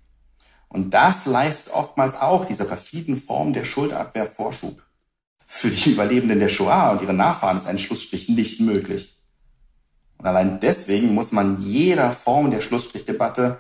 Und 0.68 0.94
das 0.94 1.26
leistet 1.26 1.74
oftmals 1.74 2.20
auch 2.20 2.46
dieser 2.46 2.66
perfiden 2.66 3.22
Form 3.22 3.54
der 3.54 3.66
Schuldabwehr 3.66 4.26
Vorschub. 4.26 4.82
Für 5.54 5.70
die 5.70 5.92
Überlebenden 5.92 6.40
der 6.40 6.50
Shoah 6.50 6.92
und 6.92 7.04
ihre 7.04 7.14
Nachfahren 7.14 7.58
ist 7.58 7.68
ein 7.68 7.78
Schlussstrich 7.78 8.30
nicht 8.30 8.62
möglich. 8.62 9.16
Und 10.18 10.26
allein 10.26 10.60
deswegen 10.60 11.14
muss 11.14 11.32
man 11.32 11.62
jeder 11.62 12.14
Form 12.14 12.50
der 12.50 12.62
Schlussstrichdebatte, 12.62 13.60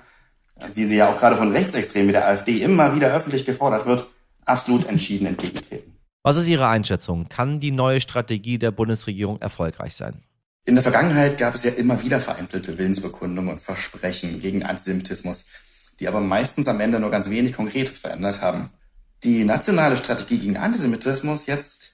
wie 0.73 0.85
sie 0.85 0.95
ja 0.95 1.13
auch 1.13 1.19
gerade 1.19 1.37
von 1.37 1.51
Rechtsextremen 1.51 2.07
wie 2.07 2.13
der 2.13 2.27
AfD 2.27 2.63
immer 2.63 2.95
wieder 2.95 3.13
öffentlich 3.13 3.45
gefordert 3.45 3.85
wird, 3.85 4.07
absolut 4.45 4.87
entschieden 4.87 5.27
entgegentreten. 5.27 5.95
Was 6.23 6.37
ist 6.37 6.47
Ihre 6.47 6.67
Einschätzung? 6.67 7.27
Kann 7.29 7.59
die 7.59 7.71
neue 7.71 8.01
Strategie 8.01 8.57
der 8.57 8.71
Bundesregierung 8.71 9.39
erfolgreich 9.39 9.93
sein? 9.93 10.23
In 10.65 10.75
der 10.75 10.83
Vergangenheit 10.83 11.37
gab 11.37 11.53
es 11.53 11.63
ja 11.65 11.71
immer 11.71 12.01
wieder 12.01 12.19
vereinzelte 12.19 12.79
Willensbekundungen 12.79 13.51
und 13.51 13.61
Versprechen 13.61 14.39
gegen 14.39 14.63
Antisemitismus, 14.63 15.45
die 15.99 16.07
aber 16.07 16.21
meistens 16.21 16.67
am 16.67 16.79
Ende 16.79 16.99
nur 16.99 17.11
ganz 17.11 17.29
wenig 17.29 17.53
Konkretes 17.53 17.99
verändert 17.99 18.41
haben. 18.41 18.71
Die 19.23 19.43
nationale 19.43 19.97
Strategie 19.97 20.39
gegen 20.39 20.57
Antisemitismus 20.57 21.45
jetzt 21.45 21.91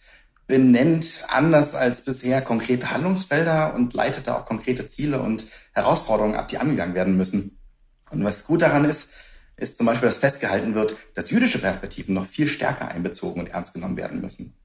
benennt 0.48 1.26
anders 1.28 1.76
als 1.76 2.06
bisher 2.06 2.42
konkrete 2.42 2.90
Handlungsfelder 2.90 3.74
und 3.74 3.94
leitet 3.94 4.28
da 4.28 4.38
auch 4.38 4.46
konkrete 4.46 4.88
Ziele 4.88 5.20
und 5.20 5.46
Herausforderungen 5.74 6.36
ab, 6.36 6.48
die 6.48 6.58
angegangen 6.58 6.96
werden 6.96 7.18
müssen. 7.18 7.60
Und 8.12 8.24
was 8.24 8.46
gut 8.46 8.62
daran 8.62 8.86
ist, 8.86 9.10
ist 9.58 9.76
zum 9.76 9.88
Beispiel, 9.88 10.08
dass 10.08 10.20
festgehalten 10.20 10.74
wird, 10.74 10.96
dass 11.16 11.30
jüdische 11.30 11.60
Perspektiven 11.60 12.14
noch 12.14 12.26
viel 12.26 12.48
stärker 12.48 12.88
einbezogen 12.88 13.42
und 13.42 13.50
ernst 13.50 13.74
genommen 13.74 13.98
werden 13.98 14.22
müssen. 14.22 14.56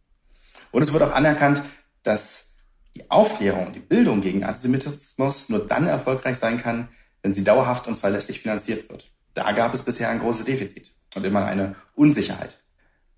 Und 0.71 0.83
es 0.83 0.93
wird 0.93 1.03
auch 1.03 1.13
anerkannt, 1.13 1.65
dass 2.05 2.59
die 2.95 3.11
Aufklärung, 3.11 3.73
die 3.73 3.81
Bildung 3.81 4.21
gegen 4.21 4.45
Antisemitismus 4.45 5.49
nur 5.49 5.67
dann 5.67 5.89
erfolgreich 5.89 6.37
sein 6.37 6.63
kann, 6.63 6.91
wenn 7.23 7.35
sie 7.35 7.43
dauerhaft 7.43 7.89
und 7.89 7.99
verlässlich 7.99 8.41
finanziert 8.41 8.89
wird. 8.89 9.11
Da 9.35 9.51
gab 9.51 9.75
es 9.75 9.83
bisher 9.83 10.11
ein 10.11 10.21
großes 10.21 10.45
Defizit 10.45 10.93
und 11.15 11.25
immer 11.25 11.45
eine 11.45 11.75
Unsicherheit. 11.95 12.59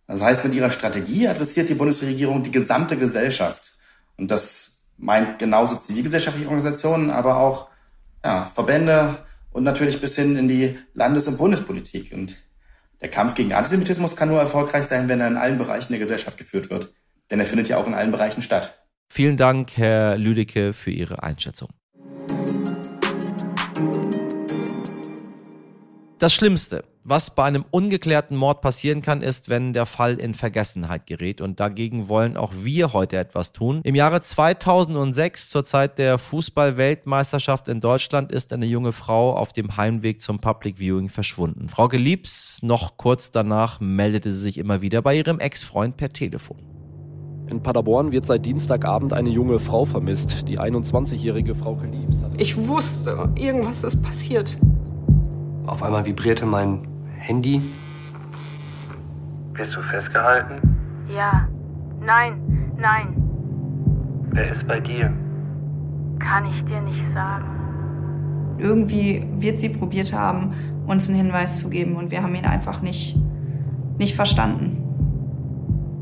Das 0.07 0.23
heißt, 0.23 0.45
mit 0.45 0.55
ihrer 0.55 0.71
Strategie 0.71 1.29
adressiert 1.29 1.69
die 1.69 1.75
Bundesregierung 1.75 2.43
die 2.43 2.51
gesamte 2.51 2.97
Gesellschaft. 2.97 3.73
Und 4.17 4.31
das 4.31 4.83
meint 4.97 5.39
genauso 5.39 5.77
zivilgesellschaftliche 5.77 6.49
Organisationen, 6.49 7.11
aber 7.11 7.37
auch 7.37 7.69
ja, 8.23 8.51
Verbände 8.55 9.19
und 9.51 9.65
natürlich 9.65 10.01
bis 10.01 10.17
hin 10.17 10.37
in 10.37 10.49
die 10.49 10.79
Landes- 10.95 11.27
und 11.27 11.39
Bundespolitik. 11.39 12.13
Und 12.13 12.37
der 13.01 13.09
Kampf 13.09 13.35
gegen 13.35 13.53
Antisemitismus 13.53 14.17
kann 14.17 14.29
nur 14.29 14.41
erfolgreich 14.41 14.85
sein, 14.85 15.09
wenn 15.09 15.21
er 15.21 15.29
in 15.29 15.37
allen 15.37 15.59
Bereichen 15.59 15.93
der 15.93 16.01
Gesellschaft 16.01 16.39
geführt 16.39 16.71
wird. 16.71 16.93
Denn 17.31 17.41
er 17.41 17.47
findet 17.47 17.69
ja 17.69 17.79
auch 17.79 17.87
in 17.87 17.95
allen 17.95 18.13
Bereichen 18.13 18.43
statt. 18.43 18.79
Vielen 19.09 19.37
Dank, 19.37 19.77
Herr 19.77 20.19
Lüdecke, 20.19 20.73
für 20.73 20.91
Ihre 20.91 21.23
Einschätzung. 21.23 21.71
Das 26.19 26.33
Schlimmste, 26.33 26.85
was 27.05 27.35
bei 27.35 27.45
einem 27.45 27.65
ungeklärten 27.71 28.37
Mord 28.37 28.63
passieren 28.63 29.03
kann, 29.03 29.21
ist, 29.21 29.51
wenn 29.51 29.75
der 29.75 29.85
Fall 29.85 30.15
in 30.15 30.33
Vergessenheit 30.33 31.07
gerät. 31.07 31.43
Und 31.43 31.61
dagegen 31.61 32.09
wollen 32.09 32.39
auch 32.39 32.53
wir 32.63 32.95
heute 32.95 33.19
etwas 33.19 33.53
tun. 33.53 33.83
Im 33.85 33.95
Jahre 33.95 34.23
2006, 34.23 35.51
zur 35.51 35.65
Zeit 35.67 35.99
der 35.99 36.17
Fußball-Weltmeisterschaft 36.17 37.69
in 37.69 37.81
Deutschland, 37.81 38.33
ist 38.33 38.55
eine 38.55 38.65
junge 38.65 38.93
Frau 38.93 39.37
auf 39.37 39.53
dem 39.53 39.77
Heimweg 39.77 40.23
zum 40.23 40.39
Public 40.39 40.79
Viewing 40.79 41.11
verschwunden. 41.11 41.69
Frau 41.69 41.89
Geliebs, 41.89 42.61
noch 42.63 42.97
kurz 42.97 43.31
danach, 43.31 43.81
meldete 43.81 44.33
sie 44.33 44.41
sich 44.41 44.59
immer 44.59 44.81
wieder 44.81 45.03
bei 45.03 45.15
ihrem 45.15 45.41
Ex-Freund 45.41 45.99
per 45.99 46.11
Telefon. 46.11 46.57
In 47.51 47.63
Paderborn 47.63 48.11
wird 48.11 48.25
seit 48.25 48.47
Dienstagabend 48.47 49.13
eine 49.13 49.29
junge 49.29 49.59
Frau 49.59 49.85
vermisst, 49.85 50.49
die 50.49 50.59
21-jährige 50.59 51.55
Frau 51.55 51.79
Liebs. 51.83 52.25
Ich 52.39 52.57
wusste, 52.57 53.29
irgendwas 53.37 53.85
ist 53.85 54.03
passiert. 54.03 54.57
Auf 55.67 55.83
einmal 55.83 56.07
vibrierte 56.07 56.47
mein 56.47 56.94
Handy. 57.25 57.63
Bist 59.55 59.75
du 59.75 59.83
festgehalten? 59.83 60.61
Ja. 61.09 61.49
Nein, 62.05 62.73
nein. 62.77 63.15
Wer 64.31 64.53
ist 64.53 64.67
bei 64.67 64.79
dir? 64.79 65.11
Kann 66.19 66.45
ich 66.51 66.63
dir 66.65 66.83
nicht 66.83 67.03
sagen. 67.15 67.47
Irgendwie 68.59 69.27
wird 69.39 69.59
sie 69.59 69.71
probiert 69.71 70.13
haben, 70.13 70.53
uns 70.87 71.09
einen 71.09 71.17
Hinweis 71.17 71.61
zu 71.61 71.71
geben 71.71 71.97
und 71.97 72.11
wir 72.11 72.23
haben 72.23 72.35
ihn 72.35 72.45
einfach 72.45 72.83
nicht, 72.83 73.17
nicht 73.97 74.15
verstanden. 74.15 74.83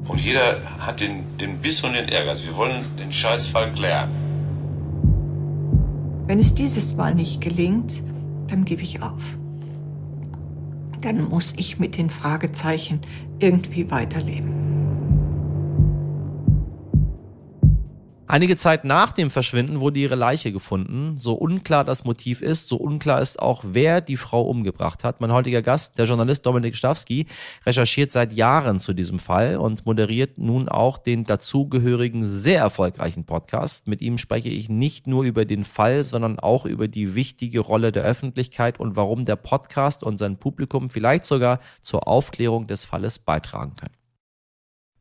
Und 0.08 0.18
jeder 0.18 0.60
hat 0.80 1.00
den, 1.00 1.36
den 1.38 1.58
Biss 1.58 1.84
und 1.84 1.92
den 1.92 2.08
Ehrgeiz. 2.08 2.44
Wir 2.44 2.56
wollen 2.56 2.84
den 2.98 3.12
Scheißfall 3.12 3.72
klären. 3.72 4.10
Wenn 6.26 6.40
es 6.40 6.52
dieses 6.54 6.96
Mal 6.96 7.14
nicht 7.14 7.40
gelingt, 7.40 8.02
dann 8.48 8.64
gebe 8.64 8.82
ich 8.82 9.02
auf. 9.02 9.38
Dann 11.02 11.28
muss 11.28 11.54
ich 11.56 11.78
mit 11.78 11.98
den 11.98 12.10
Fragezeichen 12.10 13.00
irgendwie 13.40 13.90
weiterleben. 13.90 14.61
Einige 18.32 18.56
Zeit 18.56 18.86
nach 18.86 19.12
dem 19.12 19.30
Verschwinden 19.30 19.80
wurde 19.80 20.00
ihre 20.00 20.14
Leiche 20.14 20.52
gefunden. 20.52 21.18
So 21.18 21.34
unklar 21.34 21.84
das 21.84 22.04
Motiv 22.04 22.40
ist, 22.40 22.66
so 22.66 22.78
unklar 22.78 23.20
ist 23.20 23.38
auch, 23.38 23.62
wer 23.66 24.00
die 24.00 24.16
Frau 24.16 24.40
umgebracht 24.40 25.04
hat. 25.04 25.20
Mein 25.20 25.32
heutiger 25.32 25.60
Gast, 25.60 25.98
der 25.98 26.06
Journalist 26.06 26.46
Dominik 26.46 26.74
Stawski, 26.74 27.26
recherchiert 27.66 28.10
seit 28.10 28.32
Jahren 28.32 28.80
zu 28.80 28.94
diesem 28.94 29.18
Fall 29.18 29.58
und 29.58 29.84
moderiert 29.84 30.38
nun 30.38 30.70
auch 30.70 30.96
den 30.96 31.24
dazugehörigen 31.24 32.24
sehr 32.24 32.60
erfolgreichen 32.60 33.26
Podcast. 33.26 33.86
Mit 33.86 34.00
ihm 34.00 34.16
spreche 34.16 34.48
ich 34.48 34.70
nicht 34.70 35.06
nur 35.06 35.24
über 35.24 35.44
den 35.44 35.64
Fall, 35.64 36.02
sondern 36.02 36.38
auch 36.38 36.64
über 36.64 36.88
die 36.88 37.14
wichtige 37.14 37.60
Rolle 37.60 37.92
der 37.92 38.04
Öffentlichkeit 38.04 38.80
und 38.80 38.96
warum 38.96 39.26
der 39.26 39.36
Podcast 39.36 40.02
und 40.02 40.16
sein 40.16 40.38
Publikum 40.38 40.88
vielleicht 40.88 41.26
sogar 41.26 41.60
zur 41.82 42.08
Aufklärung 42.08 42.66
des 42.66 42.86
Falles 42.86 43.18
beitragen 43.18 43.76
können. 43.76 44.01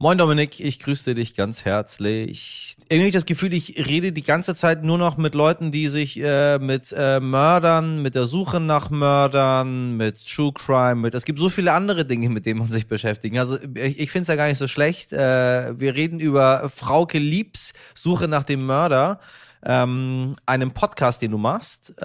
Moin 0.02 0.18
Dominik, 0.18 0.60
ich 0.60 0.80
grüße 0.80 1.14
dich 1.14 1.36
ganz 1.36 1.64
herzlich. 1.64 2.74
Irgendwie 2.90 3.12
das 3.12 3.28
Gefühl, 3.28 3.54
ich 3.54 3.86
rede 3.88 4.12
die 4.12 4.24
ganze 4.24 4.56
Zeit 4.56 4.84
nur 4.84 4.98
noch 4.98 5.16
mit 5.18 5.36
Leuten, 5.36 5.72
die 5.72 5.90
sich 5.90 6.20
äh, 6.20 6.58
mit 6.58 6.92
äh, 6.92 7.20
Mördern, 7.20 8.02
mit 8.02 8.16
der 8.16 8.26
Suche 8.26 8.60
nach 8.60 8.90
Mördern, 8.90 9.98
mit 9.98 10.28
True 10.28 10.54
Crime, 10.54 10.96
mit 10.96 11.14
es 11.14 11.24
gibt 11.24 11.38
so 11.38 11.50
viele 11.50 11.74
andere 11.74 12.04
Dinge, 12.04 12.30
mit 12.30 12.48
denen 12.48 12.62
man 12.62 12.72
sich 12.72 12.88
beschäftigt. 12.88 13.38
Also 13.38 13.60
ich, 13.76 14.00
ich 14.00 14.10
finde 14.10 14.24
es 14.24 14.28
ja 14.30 14.36
gar 14.38 14.48
nicht 14.48 14.58
so 14.58 14.68
schlecht. 14.68 15.14
Äh, 15.14 15.80
wir 15.80 15.94
reden 15.94 16.20
über 16.20 16.72
Frauke 16.76 17.20
Liebs 17.20 17.74
Suche 17.94 18.28
nach 18.28 18.44
dem 18.44 18.66
Mörder, 18.66 19.20
ähm, 19.64 20.36
einem 20.48 20.72
Podcast, 20.72 21.22
den 21.22 21.30
du 21.30 21.38
machst. 21.38 21.94
Äh, 22.02 22.04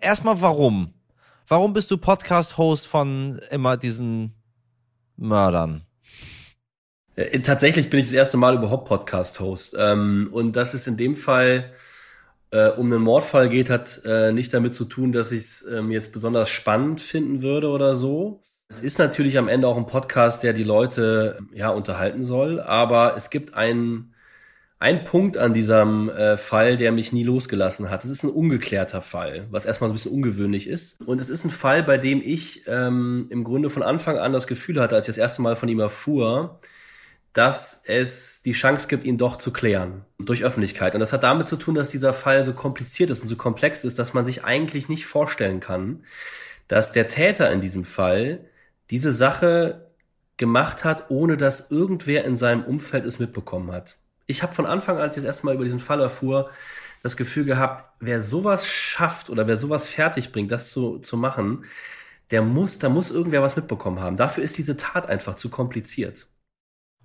erstmal 0.00 0.40
warum? 0.40 0.94
Warum 1.46 1.72
bist 1.74 1.92
du 1.92 1.96
Podcast-Host 1.96 2.88
von 2.88 3.38
immer 3.52 3.76
diesen 3.76 4.32
Mördern? 5.16 5.86
Äh, 7.14 7.40
tatsächlich 7.40 7.90
bin 7.90 8.00
ich 8.00 8.06
das 8.06 8.14
erste 8.14 8.36
Mal 8.36 8.56
überhaupt 8.56 8.88
Podcast-Host. 8.88 9.76
Ähm, 9.78 10.28
und 10.32 10.56
dass 10.56 10.74
es 10.74 10.86
in 10.86 10.96
dem 10.96 11.16
Fall 11.16 11.72
äh, 12.50 12.68
um 12.70 12.92
einen 12.92 13.02
Mordfall 13.02 13.48
geht, 13.48 13.70
hat 13.70 14.02
äh, 14.04 14.32
nicht 14.32 14.52
damit 14.54 14.74
zu 14.74 14.84
tun, 14.84 15.12
dass 15.12 15.32
ich 15.32 15.42
es 15.42 15.66
ähm, 15.66 15.90
jetzt 15.90 16.12
besonders 16.12 16.50
spannend 16.50 17.00
finden 17.00 17.42
würde 17.42 17.68
oder 17.68 17.94
so. 17.94 18.42
Es 18.68 18.80
ist 18.80 18.98
natürlich 18.98 19.38
am 19.38 19.48
Ende 19.48 19.68
auch 19.68 19.76
ein 19.76 19.86
Podcast, 19.86 20.42
der 20.42 20.52
die 20.52 20.64
Leute 20.64 21.38
ja 21.52 21.70
unterhalten 21.70 22.24
soll, 22.24 22.60
aber 22.60 23.16
es 23.16 23.30
gibt 23.30 23.54
einen 23.54 24.12
ein 24.78 25.04
Punkt 25.04 25.38
an 25.38 25.54
diesem 25.54 26.10
äh, 26.10 26.36
Fall, 26.36 26.76
der 26.76 26.92
mich 26.92 27.12
nie 27.12 27.24
losgelassen 27.24 27.88
hat. 27.88 28.04
Es 28.04 28.10
ist 28.10 28.24
ein 28.24 28.30
ungeklärter 28.30 29.00
Fall, 29.00 29.46
was 29.50 29.64
erstmal 29.64 29.88
ein 29.88 29.94
bisschen 29.94 30.12
ungewöhnlich 30.12 30.68
ist. 30.68 31.00
Und 31.06 31.20
es 31.20 31.30
ist 31.30 31.44
ein 31.44 31.50
Fall, 31.50 31.82
bei 31.82 31.96
dem 31.96 32.20
ich 32.22 32.66
ähm, 32.66 33.26
im 33.30 33.42
Grunde 33.42 33.70
von 33.70 33.82
Anfang 33.82 34.18
an 34.18 34.34
das 34.34 34.46
Gefühl 34.46 34.80
hatte, 34.80 34.94
als 34.94 35.08
ich 35.08 35.14
das 35.14 35.20
erste 35.20 35.40
Mal 35.40 35.56
von 35.56 35.70
ihm 35.70 35.80
erfuhr, 35.80 36.60
dass 37.32 37.82
es 37.84 38.42
die 38.42 38.52
Chance 38.52 38.88
gibt, 38.88 39.04
ihn 39.04 39.18
doch 39.18 39.36
zu 39.36 39.50
klären 39.50 40.04
durch 40.18 40.44
Öffentlichkeit. 40.44 40.94
Und 40.94 41.00
das 41.00 41.12
hat 41.12 41.22
damit 41.22 41.48
zu 41.48 41.56
tun, 41.56 41.74
dass 41.74 41.88
dieser 41.88 42.12
Fall 42.12 42.44
so 42.44 42.52
kompliziert 42.52 43.10
ist 43.10 43.22
und 43.22 43.28
so 43.28 43.36
komplex 43.36 43.84
ist, 43.84 43.98
dass 43.98 44.14
man 44.14 44.26
sich 44.26 44.44
eigentlich 44.44 44.88
nicht 44.90 45.06
vorstellen 45.06 45.60
kann, 45.60 46.04
dass 46.68 46.92
der 46.92 47.08
Täter 47.08 47.50
in 47.50 47.60
diesem 47.62 47.84
Fall 47.84 48.40
diese 48.90 49.12
Sache 49.12 49.86
gemacht 50.36 50.84
hat, 50.84 51.10
ohne 51.10 51.38
dass 51.38 51.70
irgendwer 51.70 52.24
in 52.24 52.36
seinem 52.36 52.62
Umfeld 52.64 53.06
es 53.06 53.18
mitbekommen 53.18 53.72
hat 53.72 53.96
ich 54.26 54.42
habe 54.42 54.54
von 54.54 54.66
Anfang 54.66 54.96
an, 54.96 55.02
als 55.02 55.16
ich 55.16 55.22
das 55.22 55.26
erste 55.26 55.46
Mal 55.46 55.54
über 55.54 55.64
diesen 55.64 55.80
Fall 55.80 56.00
erfuhr, 56.00 56.50
das 57.02 57.16
Gefühl 57.16 57.44
gehabt, 57.44 57.90
wer 58.00 58.20
sowas 58.20 58.66
schafft 58.66 59.30
oder 59.30 59.46
wer 59.46 59.56
sowas 59.56 59.86
fertig 59.86 60.32
bringt, 60.32 60.50
das 60.50 60.70
zu, 60.70 60.98
zu 60.98 61.16
machen, 61.16 61.64
der 62.30 62.42
muss, 62.42 62.78
da 62.78 62.88
muss 62.88 63.10
irgendwer 63.10 63.42
was 63.42 63.56
mitbekommen 63.56 64.00
haben. 64.00 64.16
Dafür 64.16 64.42
ist 64.42 64.58
diese 64.58 64.76
Tat 64.76 65.06
einfach 65.08 65.36
zu 65.36 65.50
kompliziert. 65.50 66.26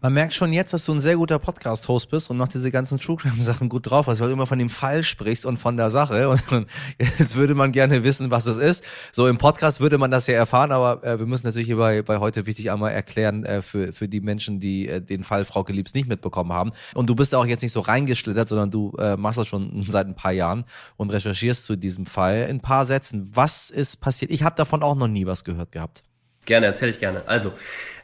Man 0.03 0.13
merkt 0.13 0.33
schon 0.33 0.51
jetzt, 0.51 0.73
dass 0.73 0.85
du 0.85 0.93
ein 0.93 0.99
sehr 0.99 1.15
guter 1.15 1.37
Podcast-Host 1.37 2.09
bist 2.09 2.31
und 2.31 2.37
noch 2.37 2.47
diese 2.47 2.71
ganzen 2.71 2.99
True 2.99 3.17
Crime-Sachen 3.17 3.69
gut 3.69 3.87
drauf 3.87 4.07
hast, 4.07 4.19
weil 4.19 4.29
du 4.29 4.33
immer 4.33 4.47
von 4.47 4.57
dem 4.57 4.71
Fall 4.71 5.03
sprichst 5.03 5.45
und 5.45 5.57
von 5.59 5.77
der 5.77 5.91
Sache. 5.91 6.27
Und 6.51 6.65
jetzt 6.97 7.35
würde 7.35 7.53
man 7.53 7.71
gerne 7.71 8.03
wissen, 8.03 8.31
was 8.31 8.43
das 8.45 8.57
ist. 8.57 8.83
So 9.11 9.27
im 9.27 9.37
Podcast 9.37 9.79
würde 9.79 9.99
man 9.99 10.09
das 10.09 10.25
ja 10.25 10.33
erfahren, 10.33 10.71
aber 10.71 11.03
äh, 11.03 11.19
wir 11.19 11.27
müssen 11.27 11.45
natürlich 11.45 11.67
hier 11.67 11.77
bei, 11.77 12.01
bei 12.01 12.17
heute 12.17 12.47
wichtig 12.47 12.71
einmal 12.71 12.93
erklären 12.93 13.45
äh, 13.45 13.61
für, 13.61 13.93
für 13.93 14.07
die 14.07 14.21
Menschen, 14.21 14.59
die 14.59 14.87
äh, 14.87 15.01
den 15.01 15.23
Fall 15.23 15.45
Frau 15.45 15.63
Geliebs 15.63 15.93
nicht 15.93 16.09
mitbekommen 16.09 16.51
haben. 16.51 16.71
Und 16.95 17.07
du 17.07 17.13
bist 17.13 17.35
auch 17.35 17.45
jetzt 17.45 17.61
nicht 17.61 17.71
so 17.71 17.81
reingeschlittert, 17.81 18.49
sondern 18.49 18.71
du 18.71 18.93
äh, 18.97 19.15
machst 19.17 19.37
das 19.37 19.47
schon 19.47 19.83
seit 19.87 20.07
ein 20.07 20.15
paar 20.15 20.31
Jahren 20.31 20.65
und 20.97 21.11
recherchierst 21.11 21.63
zu 21.63 21.75
diesem 21.75 22.07
Fall. 22.07 22.45
In 22.49 22.57
ein 22.57 22.61
paar 22.61 22.87
Sätzen, 22.87 23.29
was 23.35 23.69
ist 23.69 24.01
passiert? 24.01 24.31
Ich 24.31 24.41
habe 24.41 24.55
davon 24.55 24.81
auch 24.81 24.95
noch 24.95 25.07
nie 25.07 25.27
was 25.27 25.43
gehört 25.43 25.71
gehabt. 25.71 26.03
Gerne, 26.45 26.65
erzähle 26.65 26.91
ich 26.91 26.99
gerne. 26.99 27.23
Also, 27.27 27.53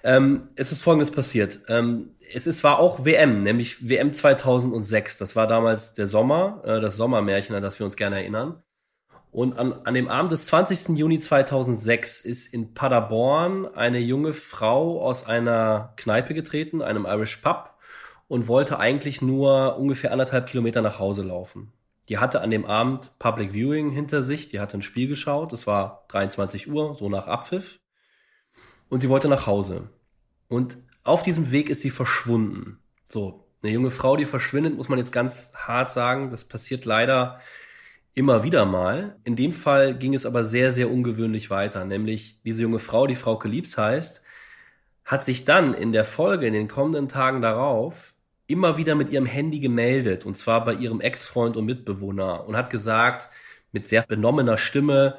ähm, 0.03 0.50
es 0.56 0.72
ist 0.72 0.82
Folgendes 0.82 1.12
passiert. 1.12 1.60
Ähm, 1.67 2.12
es 2.34 2.48
ist, 2.48 2.63
war 2.63 2.79
auch 2.79 3.06
WM, 3.06 3.44
nämlich 3.44 3.88
WM 3.88 4.13
2006. 4.13 5.17
Das 5.17 5.36
war 5.36 5.48
damals 5.48 5.94
der 5.94 6.08
Sommer, 6.08 6.62
äh, 6.65 6.82
das 6.82 6.98
Sommermärchen, 6.98 7.56
an 7.56 7.63
das 7.63 7.79
wir 7.79 7.86
uns 7.86 7.96
gerne 7.96 8.17
erinnern. 8.17 8.62
Und 9.32 9.58
an, 9.60 9.74
an 9.84 9.94
dem 9.94 10.08
Abend 10.08 10.32
des 10.32 10.48
20. 10.48 10.98
Juni 10.98 11.20
2006 11.20 12.22
ist 12.22 12.53
in 12.53 12.74
Paderborn 12.74 13.67
eine 13.75 14.00
junge 14.00 14.34
Frau 14.34 15.01
aus 15.01 15.25
einer 15.25 15.94
Kneipe 15.98 16.34
getreten, 16.34 16.82
einem 16.82 17.06
Irish 17.06 17.38
Pub, 17.38 17.74
und 18.27 18.48
wollte 18.48 18.79
eigentlich 18.79 19.22
nur 19.22 19.77
ungefähr 19.77 20.12
anderthalb 20.12 20.48
Kilometer 20.48 20.82
nach 20.82 21.00
Hause 21.00 21.24
laufen. 21.24 21.72
Die 22.10 22.17
hatte 22.17 22.41
an 22.41 22.51
dem 22.51 22.65
Abend 22.65 23.12
Public 23.20 23.51
Viewing 23.51 23.91
hinter 23.91 24.22
sich, 24.22 24.48
die 24.48 24.60
hatte 24.60 24.77
ein 24.77 24.82
Spiel 24.82 25.08
geschaut, 25.08 25.51
es 25.53 25.67
war 25.67 26.06
23 26.10 26.72
Uhr, 26.72 26.96
so 26.96 27.10
nach 27.10 27.27
Abpfiff. 27.27 27.79
Und 28.89 29.01
sie 29.01 29.10
wollte 29.10 29.27
nach 29.27 29.48
Hause. 29.48 29.89
Und 30.48 30.77
auf 31.03 31.24
diesem 31.24 31.51
Weg 31.51 31.70
ist 31.70 31.82
sie 31.82 31.89
verschwunden. 31.89 32.79
So, 33.08 33.48
eine 33.62 33.72
junge 33.72 33.91
Frau, 33.91 34.15
die 34.15 34.25
verschwindet, 34.25 34.75
muss 34.75 34.89
man 34.89 35.00
jetzt 35.00 35.12
ganz 35.12 35.51
hart 35.56 35.91
sagen, 35.91 36.32
das 36.32 36.46
passiert 36.46 36.86
leider 36.86 37.39
immer 38.13 38.44
wieder 38.44 38.65
mal. 38.65 39.17
In 39.24 39.36
dem 39.36 39.51
Fall 39.53 39.98
ging 39.98 40.13
es 40.13 40.25
aber 40.25 40.44
sehr, 40.44 40.72
sehr 40.72 40.89
ungewöhnlich 40.89 41.50
weiter, 41.50 41.86
nämlich 41.86 42.41
diese 42.44 42.63
junge 42.63 42.79
Frau, 42.79 43.08
die 43.08 43.15
Frau 43.15 43.41
Liebs 43.44 43.77
heißt, 43.77 44.24
hat 45.06 45.24
sich 45.24 45.46
dann 45.46 45.74
in 45.74 45.91
der 45.91 46.03
Folge, 46.03 46.48
in 46.48 46.53
den 46.53 46.67
kommenden 46.67 47.08
Tagen 47.08 47.41
darauf, 47.41 48.13
immer 48.48 48.77
wieder 48.77 48.96
mit 48.96 49.10
ihrem 49.10 49.25
Handy 49.25 49.60
gemeldet, 49.60 50.25
und 50.25 50.36
zwar 50.36 50.65
bei 50.65 50.74
ihrem 50.74 51.00
Ex-Freund 51.00 51.58
und 51.58 51.65
Mitbewohner, 51.65 52.48
und 52.48 52.58
hat 52.58 52.70
gesagt, 52.70 53.29
mit 53.72 53.88
sehr 53.88 54.03
benommener 54.03 54.58
Stimme, 54.58 55.17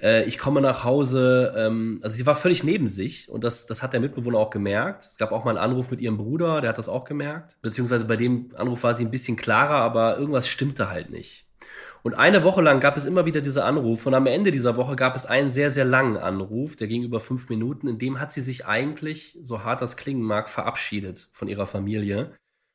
äh, 0.00 0.24
ich 0.24 0.38
komme 0.38 0.60
nach 0.60 0.84
Hause, 0.84 1.54
ähm, 1.56 2.00
also 2.02 2.16
sie 2.16 2.26
war 2.26 2.34
völlig 2.34 2.64
neben 2.64 2.88
sich 2.88 3.28
und 3.28 3.44
das, 3.44 3.66
das 3.66 3.82
hat 3.82 3.92
der 3.92 4.00
Mitbewohner 4.00 4.38
auch 4.38 4.50
gemerkt. 4.50 5.06
Es 5.10 5.18
gab 5.18 5.32
auch 5.32 5.44
mal 5.44 5.56
einen 5.56 5.70
Anruf 5.70 5.90
mit 5.90 6.00
ihrem 6.00 6.16
Bruder, 6.16 6.60
der 6.60 6.70
hat 6.70 6.78
das 6.78 6.88
auch 6.88 7.04
gemerkt. 7.04 7.56
Beziehungsweise 7.62 8.04
bei 8.06 8.16
dem 8.16 8.50
Anruf 8.56 8.82
war 8.82 8.94
sie 8.94 9.04
ein 9.04 9.10
bisschen 9.10 9.36
klarer, 9.36 9.76
aber 9.76 10.18
irgendwas 10.18 10.48
stimmte 10.48 10.90
halt 10.90 11.10
nicht. 11.10 11.46
Und 12.02 12.14
eine 12.14 12.44
Woche 12.44 12.62
lang 12.62 12.80
gab 12.80 12.96
es 12.96 13.04
immer 13.04 13.26
wieder 13.26 13.42
diese 13.42 13.64
Anrufe 13.64 14.08
und 14.08 14.14
am 14.14 14.26
Ende 14.26 14.50
dieser 14.50 14.76
Woche 14.78 14.96
gab 14.96 15.14
es 15.16 15.26
einen 15.26 15.50
sehr, 15.50 15.70
sehr 15.70 15.84
langen 15.84 16.16
Anruf, 16.16 16.76
der 16.76 16.88
ging 16.88 17.02
über 17.02 17.20
fünf 17.20 17.50
Minuten, 17.50 17.88
in 17.88 17.98
dem 17.98 18.20
hat 18.20 18.32
sie 18.32 18.40
sich 18.40 18.66
eigentlich, 18.66 19.38
so 19.42 19.64
hart 19.64 19.82
das 19.82 19.98
klingen 19.98 20.22
mag, 20.22 20.48
verabschiedet 20.48 21.28
von 21.32 21.48
ihrer 21.48 21.66
Familie. 21.66 22.32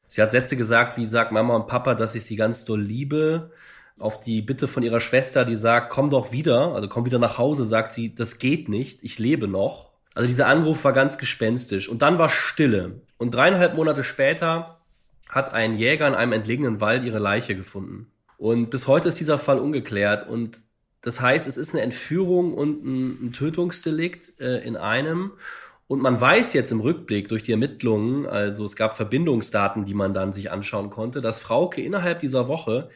Sie 0.07 0.21
hat 0.21 0.29
Sätze 0.29 0.57
gesagt 0.57 0.97
wie, 0.97 1.07
sag 1.07 1.31
Mama 1.31 1.55
und 1.55 1.67
Papa, 1.67 1.95
dass 1.95 2.13
ich 2.13 2.23
sie 2.23 2.35
ganz 2.35 2.65
doll 2.65 2.81
liebe. 2.81 3.51
Auf 3.97 4.19
die 4.19 4.41
Bitte 4.41 4.67
von 4.67 4.83
ihrer 4.83 4.99
Schwester, 4.99 5.45
die 5.45 5.55
sagt, 5.55 5.89
komm 5.89 6.09
doch 6.09 6.31
wieder, 6.31 6.73
also 6.75 6.89
komm 6.89 7.05
wieder 7.05 7.19
nach 7.19 7.37
Hause, 7.37 7.65
sagt 7.65 7.93
sie, 7.93 8.13
das 8.13 8.39
geht 8.39 8.67
nicht, 8.67 9.03
ich 9.03 9.19
lebe 9.19 9.47
noch. 9.47 9.91
Also 10.13 10.27
dieser 10.27 10.47
Anruf 10.47 10.83
war 10.83 10.93
ganz 10.93 11.17
gespenstisch. 11.17 11.89
Und 11.89 12.01
dann 12.01 12.17
war 12.17 12.29
Stille. 12.29 13.01
Und 13.17 13.35
dreieinhalb 13.35 13.75
Monate 13.75 14.03
später 14.03 14.79
hat 15.29 15.53
ein 15.53 15.77
Jäger 15.77 16.07
in 16.07 16.15
einem 16.15 16.33
entlegenen 16.33 16.81
Wald 16.81 17.03
ihre 17.03 17.19
Leiche 17.19 17.55
gefunden. 17.55 18.11
Und 18.37 18.69
bis 18.69 18.87
heute 18.87 19.09
ist 19.09 19.19
dieser 19.19 19.37
Fall 19.37 19.59
ungeklärt. 19.59 20.27
Und 20.27 20.59
das 21.01 21.21
heißt, 21.21 21.47
es 21.47 21.57
ist 21.57 21.73
eine 21.73 21.83
Entführung 21.83 22.53
und 22.53 22.83
ein, 22.85 23.27
ein 23.27 23.33
Tötungsdelikt 23.33 24.39
äh, 24.39 24.65
in 24.65 24.75
einem. 24.77 25.33
Und 25.87 26.01
man 26.01 26.19
weiß 26.19 26.53
jetzt 26.53 26.71
im 26.71 26.79
Rückblick 26.79 27.29
durch 27.29 27.43
die 27.43 27.51
Ermittlungen, 27.51 28.25
also 28.25 28.65
es 28.65 28.75
gab 28.75 28.97
Verbindungsdaten, 28.97 29.85
die 29.85 29.93
man 29.93 30.13
dann 30.13 30.33
sich 30.33 30.51
anschauen 30.51 30.89
konnte, 30.89 31.21
dass 31.21 31.39
Frauke 31.39 31.81
innerhalb 31.81 32.21
dieser 32.21 32.47
Woche 32.47 32.89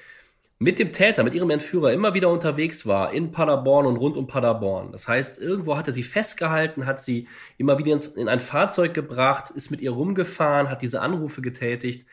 mit 0.61 0.77
dem 0.77 0.91
Täter, 0.91 1.23
mit 1.23 1.33
ihrem 1.33 1.49
Entführer 1.49 1.93
immer 1.93 2.13
wieder 2.13 2.29
unterwegs 2.29 2.85
war 2.85 3.13
in 3.13 3.31
Paderborn 3.31 3.85
und 3.85 3.95
rund 3.95 4.17
um 4.17 4.27
Paderborn. 4.27 4.91
Das 4.91 5.07
heißt, 5.07 5.39
irgendwo 5.39 5.77
hat 5.77 5.87
er 5.87 5.93
sie 5.93 6.03
festgehalten, 6.03 6.85
hat 6.85 7.01
sie 7.01 7.29
immer 7.57 7.77
wieder 7.77 7.97
in 8.17 8.27
ein 8.27 8.41
Fahrzeug 8.41 8.93
gebracht, 8.93 9.51
ist 9.51 9.71
mit 9.71 9.79
ihr 9.79 9.91
rumgefahren, 9.91 10.69
hat 10.69 10.81
diese 10.81 11.01
Anrufe 11.01 11.41
getätigt. 11.41 12.05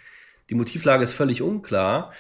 Die 0.49 0.55
Motivlage 0.55 1.03
ist 1.03 1.13
völlig 1.13 1.43
unklar. 1.43 2.13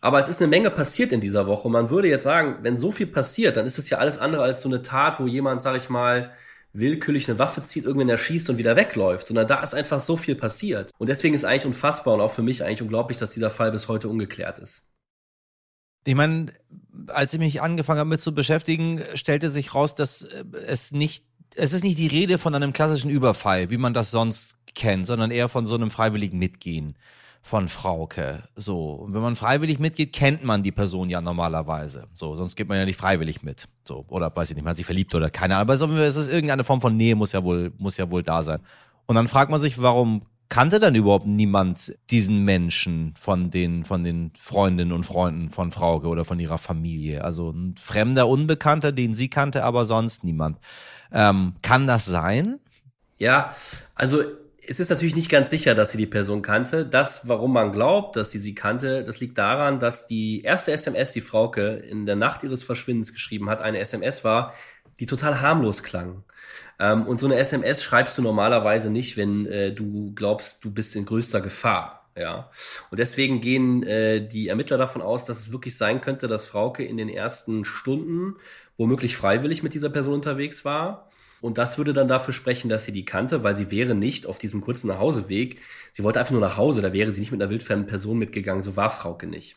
Aber 0.00 0.20
es 0.20 0.28
ist 0.28 0.40
eine 0.40 0.48
Menge 0.48 0.70
passiert 0.70 1.12
in 1.12 1.20
dieser 1.20 1.46
Woche. 1.46 1.68
Man 1.68 1.90
würde 1.90 2.08
jetzt 2.08 2.24
sagen, 2.24 2.58
wenn 2.62 2.76
so 2.76 2.92
viel 2.92 3.06
passiert, 3.06 3.56
dann 3.56 3.66
ist 3.66 3.78
es 3.78 3.90
ja 3.90 3.98
alles 3.98 4.18
andere 4.18 4.42
als 4.42 4.62
so 4.62 4.68
eine 4.68 4.82
Tat, 4.82 5.20
wo 5.20 5.26
jemand, 5.26 5.62
sag 5.62 5.76
ich 5.76 5.88
mal, 5.88 6.32
willkürlich 6.72 7.28
eine 7.28 7.38
Waffe 7.38 7.62
zieht, 7.62 7.84
irgendwann 7.84 8.08
erschießt 8.08 8.50
und 8.50 8.58
wieder 8.58 8.76
wegläuft, 8.76 9.28
sondern 9.28 9.46
da 9.46 9.62
ist 9.62 9.74
einfach 9.74 10.00
so 10.00 10.16
viel 10.16 10.36
passiert. 10.36 10.92
Und 10.98 11.08
deswegen 11.08 11.34
ist 11.34 11.44
eigentlich 11.44 11.66
unfassbar 11.66 12.14
und 12.14 12.20
auch 12.20 12.32
für 12.32 12.42
mich 12.42 12.64
eigentlich 12.64 12.82
unglaublich, 12.82 13.18
dass 13.18 13.32
dieser 13.32 13.50
Fall 13.50 13.72
bis 13.72 13.88
heute 13.88 14.08
ungeklärt 14.08 14.58
ist. 14.58 14.88
Ich 16.08 16.14
meine, 16.14 16.46
als 17.08 17.34
ich 17.34 17.38
mich 17.38 17.60
angefangen 17.60 17.98
habe 17.98 18.08
mit 18.08 18.22
zu 18.22 18.34
beschäftigen, 18.34 19.02
stellte 19.12 19.50
sich 19.50 19.74
raus, 19.74 19.94
dass 19.94 20.22
äh, 20.22 20.44
es 20.66 20.90
nicht, 20.90 21.22
es 21.54 21.74
ist 21.74 21.84
nicht 21.84 21.98
die 21.98 22.06
Rede 22.06 22.38
von 22.38 22.54
einem 22.54 22.72
klassischen 22.72 23.10
Überfall, 23.10 23.68
wie 23.68 23.76
man 23.76 23.92
das 23.92 24.10
sonst 24.10 24.56
kennt, 24.74 25.06
sondern 25.06 25.30
eher 25.30 25.50
von 25.50 25.66
so 25.66 25.74
einem 25.74 25.90
freiwilligen 25.90 26.38
Mitgehen 26.38 26.96
von 27.42 27.68
Frauke. 27.68 28.44
So. 28.56 28.92
Und 28.92 29.12
wenn 29.12 29.20
man 29.20 29.36
freiwillig 29.36 29.80
mitgeht, 29.80 30.14
kennt 30.14 30.42
man 30.42 30.62
die 30.62 30.72
Person 30.72 31.10
ja 31.10 31.20
normalerweise. 31.20 32.08
So, 32.14 32.36
sonst 32.36 32.56
geht 32.56 32.70
man 32.70 32.78
ja 32.78 32.86
nicht 32.86 32.98
freiwillig 32.98 33.42
mit. 33.42 33.68
So, 33.86 34.06
oder 34.08 34.34
weiß 34.34 34.48
ich 34.48 34.56
nicht, 34.56 34.64
man 34.64 34.70
hat 34.70 34.78
sich 34.78 34.86
verliebt 34.86 35.14
oder 35.14 35.28
keine 35.28 35.56
Ahnung. 35.56 35.76
Aber 35.78 36.00
es 36.00 36.16
ist 36.16 36.32
irgendeine 36.32 36.64
Form 36.64 36.80
von 36.80 36.96
Nähe, 36.96 37.16
muss 37.16 37.32
ja 37.32 37.44
wohl, 37.44 37.74
muss 37.76 37.98
ja 37.98 38.10
wohl 38.10 38.22
da 38.22 38.42
sein. 38.42 38.60
Und 39.04 39.16
dann 39.16 39.28
fragt 39.28 39.50
man 39.50 39.60
sich, 39.60 39.80
warum 39.80 40.22
kannte 40.48 40.80
dann 40.80 40.94
überhaupt 40.94 41.26
niemand 41.26 41.96
diesen 42.10 42.44
Menschen 42.44 43.14
von 43.18 43.50
den, 43.50 43.84
von 43.84 44.04
den 44.04 44.32
Freundinnen 44.40 44.92
und 44.92 45.04
Freunden 45.04 45.50
von 45.50 45.72
Frauke 45.72 46.08
oder 46.08 46.24
von 46.24 46.40
ihrer 46.40 46.58
Familie? 46.58 47.24
Also 47.24 47.50
ein 47.50 47.74
fremder 47.78 48.28
Unbekannter, 48.28 48.92
den 48.92 49.14
sie 49.14 49.28
kannte, 49.28 49.64
aber 49.64 49.84
sonst 49.84 50.24
niemand. 50.24 50.58
Ähm, 51.12 51.54
kann 51.62 51.86
das 51.86 52.06
sein? 52.06 52.60
Ja, 53.18 53.52
also 53.94 54.22
es 54.68 54.80
ist 54.80 54.90
natürlich 54.90 55.16
nicht 55.16 55.30
ganz 55.30 55.48
sicher, 55.48 55.74
dass 55.74 55.92
sie 55.92 55.98
die 55.98 56.06
Person 56.06 56.42
kannte. 56.42 56.84
Das, 56.84 57.26
warum 57.26 57.54
man 57.54 57.72
glaubt, 57.72 58.16
dass 58.16 58.30
sie 58.30 58.38
sie 58.38 58.54
kannte, 58.54 59.02
das 59.02 59.18
liegt 59.18 59.38
daran, 59.38 59.80
dass 59.80 60.06
die 60.06 60.42
erste 60.42 60.72
SMS, 60.72 61.12
die 61.12 61.22
Frauke 61.22 61.68
in 61.68 62.04
der 62.04 62.16
Nacht 62.16 62.42
ihres 62.42 62.62
Verschwindens 62.62 63.14
geschrieben 63.14 63.48
hat, 63.48 63.62
eine 63.62 63.78
SMS 63.78 64.24
war, 64.24 64.52
die 65.00 65.06
total 65.06 65.40
harmlos 65.40 65.82
klang. 65.82 66.24
Ähm, 66.78 67.06
und 67.06 67.20
so 67.20 67.26
eine 67.26 67.36
SMS 67.36 67.82
schreibst 67.82 68.16
du 68.18 68.22
normalerweise 68.22 68.90
nicht, 68.90 69.16
wenn 69.16 69.46
äh, 69.46 69.72
du 69.72 70.12
glaubst, 70.14 70.64
du 70.64 70.70
bist 70.70 70.96
in 70.96 71.04
größter 71.04 71.40
Gefahr. 71.40 72.08
Ja. 72.16 72.50
Und 72.90 72.98
deswegen 72.98 73.40
gehen 73.40 73.82
äh, 73.84 74.26
die 74.26 74.48
Ermittler 74.48 74.78
davon 74.78 75.02
aus, 75.02 75.24
dass 75.24 75.38
es 75.38 75.52
wirklich 75.52 75.76
sein 75.76 76.00
könnte, 76.00 76.26
dass 76.26 76.48
Frauke 76.48 76.84
in 76.84 76.96
den 76.96 77.08
ersten 77.08 77.64
Stunden 77.64 78.36
womöglich 78.76 79.16
freiwillig 79.16 79.62
mit 79.62 79.74
dieser 79.74 79.90
Person 79.90 80.14
unterwegs 80.14 80.64
war 80.64 81.08
und 81.40 81.58
das 81.58 81.78
würde 81.78 81.92
dann 81.92 82.08
dafür 82.08 82.34
sprechen, 82.34 82.68
dass 82.68 82.84
sie 82.84 82.92
die 82.92 83.04
kannte, 83.04 83.44
weil 83.44 83.54
sie 83.56 83.70
wäre 83.70 83.94
nicht 83.94 84.26
auf 84.26 84.38
diesem 84.38 84.60
kurzen 84.60 84.88
Nachhauseweg. 84.88 85.58
Sie 85.92 86.02
wollte 86.02 86.18
einfach 86.18 86.32
nur 86.32 86.40
nach 86.40 86.56
Hause, 86.56 86.82
da 86.82 86.92
wäre 86.92 87.12
sie 87.12 87.20
nicht 87.20 87.30
mit 87.30 87.40
einer 87.40 87.50
wildfremden 87.50 87.86
Person 87.86 88.18
mitgegangen, 88.18 88.62
so 88.62 88.76
war 88.76 88.90
Frauke 88.90 89.26
nicht. 89.26 89.56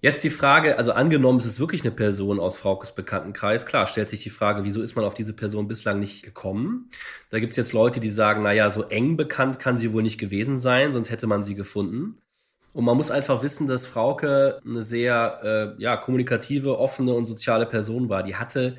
Jetzt 0.00 0.22
die 0.22 0.30
Frage, 0.30 0.78
also 0.78 0.92
angenommen, 0.92 1.40
es 1.40 1.46
ist 1.46 1.58
wirklich 1.58 1.82
eine 1.82 1.90
Person 1.90 2.38
aus 2.38 2.56
Fraukes 2.56 2.94
Bekanntenkreis, 2.94 3.66
klar, 3.66 3.88
stellt 3.88 4.08
sich 4.08 4.22
die 4.22 4.30
Frage, 4.30 4.62
wieso 4.62 4.80
ist 4.80 4.94
man 4.94 5.04
auf 5.04 5.14
diese 5.14 5.32
Person 5.32 5.66
bislang 5.66 5.98
nicht 5.98 6.22
gekommen? 6.22 6.88
Da 7.30 7.40
gibt's 7.40 7.56
jetzt 7.56 7.72
Leute, 7.72 7.98
die 7.98 8.10
sagen, 8.10 8.44
na 8.44 8.52
ja, 8.52 8.70
so 8.70 8.84
eng 8.84 9.16
bekannt 9.16 9.58
kann 9.58 9.76
sie 9.76 9.92
wohl 9.92 10.04
nicht 10.04 10.18
gewesen 10.18 10.60
sein, 10.60 10.92
sonst 10.92 11.10
hätte 11.10 11.26
man 11.26 11.42
sie 11.42 11.56
gefunden. 11.56 12.18
Und 12.72 12.84
man 12.84 12.96
muss 12.96 13.10
einfach 13.10 13.42
wissen, 13.42 13.66
dass 13.66 13.88
Frauke 13.88 14.60
eine 14.64 14.84
sehr 14.84 15.74
äh, 15.78 15.82
ja, 15.82 15.96
kommunikative, 15.96 16.78
offene 16.78 17.12
und 17.14 17.26
soziale 17.26 17.66
Person 17.66 18.08
war. 18.08 18.22
Die 18.22 18.36
hatte 18.36 18.76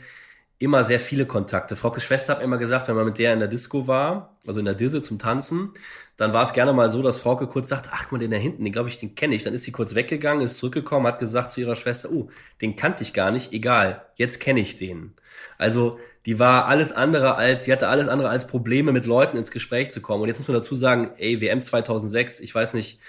immer 0.59 0.83
sehr 0.83 0.99
viele 0.99 1.25
Kontakte. 1.25 1.77
Fraukes 1.77 2.03
Schwester 2.03 2.35
hat 2.35 2.43
immer 2.43 2.57
gesagt, 2.57 2.89
wenn 2.89 2.95
man 2.95 3.05
mit 3.05 3.17
der 3.17 3.33
in 3.33 3.39
der 3.39 3.47
Disco 3.47 3.87
war, 3.87 4.37
also 4.45 4.59
in 4.59 4.65
der 4.65 4.75
Disse 4.75 5.01
zum 5.01 5.17
Tanzen, 5.17 5.71
dann 6.17 6.33
war 6.33 6.43
es 6.43 6.51
gerne 6.51 6.73
mal 6.73 6.91
so, 6.91 7.01
dass 7.01 7.21
Frauke 7.21 7.47
kurz 7.47 7.69
sagt, 7.69 7.89
ach, 7.93 8.11
mal 8.11 8.17
den 8.17 8.29
da 8.29 8.37
hinten, 8.37 8.65
den 8.65 8.73
glaube 8.73 8.89
ich, 8.89 8.99
den 8.99 9.15
kenne 9.15 9.35
ich. 9.35 9.43
Dann 9.43 9.53
ist 9.53 9.63
sie 9.63 9.71
kurz 9.71 9.95
weggegangen, 9.95 10.43
ist 10.43 10.57
zurückgekommen, 10.57 11.07
hat 11.07 11.19
gesagt 11.19 11.53
zu 11.53 11.61
ihrer 11.61 11.77
Schwester, 11.77 12.09
oh, 12.11 12.29
den 12.61 12.75
kannte 12.75 13.03
ich 13.03 13.13
gar 13.13 13.31
nicht, 13.31 13.53
egal, 13.53 14.05
jetzt 14.15 14.41
kenne 14.41 14.59
ich 14.59 14.75
den. 14.75 15.13
Also 15.57 15.97
die 16.25 16.39
war 16.39 16.65
alles 16.65 16.91
andere 16.91 17.35
als, 17.35 17.63
sie 17.63 17.71
hatte 17.71 17.87
alles 17.87 18.09
andere 18.09 18.27
als 18.27 18.45
Probleme, 18.45 18.91
mit 18.91 19.05
Leuten 19.05 19.37
ins 19.37 19.51
Gespräch 19.51 19.91
zu 19.91 20.01
kommen. 20.01 20.23
Und 20.23 20.27
jetzt 20.27 20.39
muss 20.39 20.47
man 20.49 20.57
dazu 20.57 20.75
sagen, 20.75 21.11
ey, 21.17 21.39
WM 21.39 21.61
2006, 21.61 22.41
ich 22.41 22.53
weiß 22.53 22.73
nicht, 22.73 22.99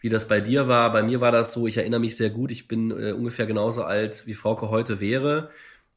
wie 0.00 0.10
das 0.10 0.28
bei 0.28 0.42
dir 0.42 0.68
war. 0.68 0.92
Bei 0.92 1.02
mir 1.02 1.22
war 1.22 1.32
das 1.32 1.54
so, 1.54 1.66
ich 1.66 1.78
erinnere 1.78 2.00
mich 2.00 2.16
sehr 2.16 2.28
gut, 2.28 2.50
ich 2.50 2.68
bin 2.68 2.90
äh, 2.90 3.12
ungefähr 3.12 3.46
genauso 3.46 3.84
alt, 3.84 4.26
wie 4.26 4.34
Frauke 4.34 4.68
heute 4.68 5.00
wäre 5.00 5.48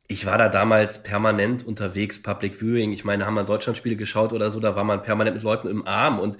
ich 0.08 0.26
war 0.26 0.38
da 0.38 0.50
damals 0.50 1.02
permanent 1.02 1.66
unterwegs, 1.66 2.22
Public 2.22 2.56
Viewing. 2.56 2.92
Ich 2.92 3.06
meine, 3.06 3.26
haben 3.26 3.36
wir 3.36 3.44
Deutschlandspiele 3.44 3.96
geschaut 3.96 4.34
oder 4.34 4.50
so, 4.50 4.60
da 4.60 4.76
war 4.76 4.84
man 4.84 5.02
permanent 5.02 5.36
mit 5.36 5.44
Leuten 5.44 5.68
im 5.68 5.88
Arm 5.88 6.20
und 6.20 6.38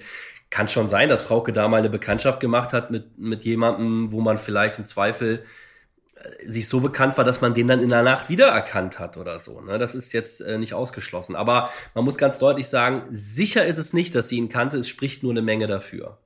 kann 0.50 0.68
schon 0.68 0.88
sein, 0.88 1.08
dass 1.08 1.24
Frauke 1.24 1.52
da 1.52 1.66
mal 1.66 1.78
eine 1.78 1.90
Bekanntschaft 1.90 2.38
gemacht 2.40 2.72
hat 2.72 2.90
mit, 2.90 3.18
mit 3.18 3.44
jemandem, 3.44 4.12
wo 4.12 4.20
man 4.20 4.38
vielleicht 4.38 4.78
im 4.78 4.84
Zweifel 4.84 5.44
äh, 6.14 6.48
sich 6.48 6.68
so 6.68 6.80
bekannt 6.80 7.16
war, 7.16 7.24
dass 7.24 7.40
man 7.40 7.54
den 7.54 7.66
dann 7.66 7.82
in 7.82 7.88
der 7.88 8.02
Nacht 8.02 8.28
wiedererkannt 8.28 8.98
hat 8.98 9.16
oder 9.16 9.38
so. 9.38 9.60
Ne? 9.60 9.78
Das 9.78 9.94
ist 9.94 10.12
jetzt 10.12 10.40
äh, 10.40 10.58
nicht 10.58 10.74
ausgeschlossen. 10.74 11.34
Aber 11.34 11.70
man 11.94 12.04
muss 12.04 12.18
ganz 12.18 12.38
deutlich 12.38 12.68
sagen, 12.68 13.04
sicher 13.10 13.66
ist 13.66 13.78
es 13.78 13.92
nicht, 13.94 14.14
dass 14.14 14.28
sie 14.28 14.36
ihn 14.36 14.48
kannte. 14.48 14.78
Es 14.78 14.88
spricht 14.88 15.22
nur 15.22 15.32
eine 15.32 15.42
Menge 15.42 15.66
dafür. 15.66 16.18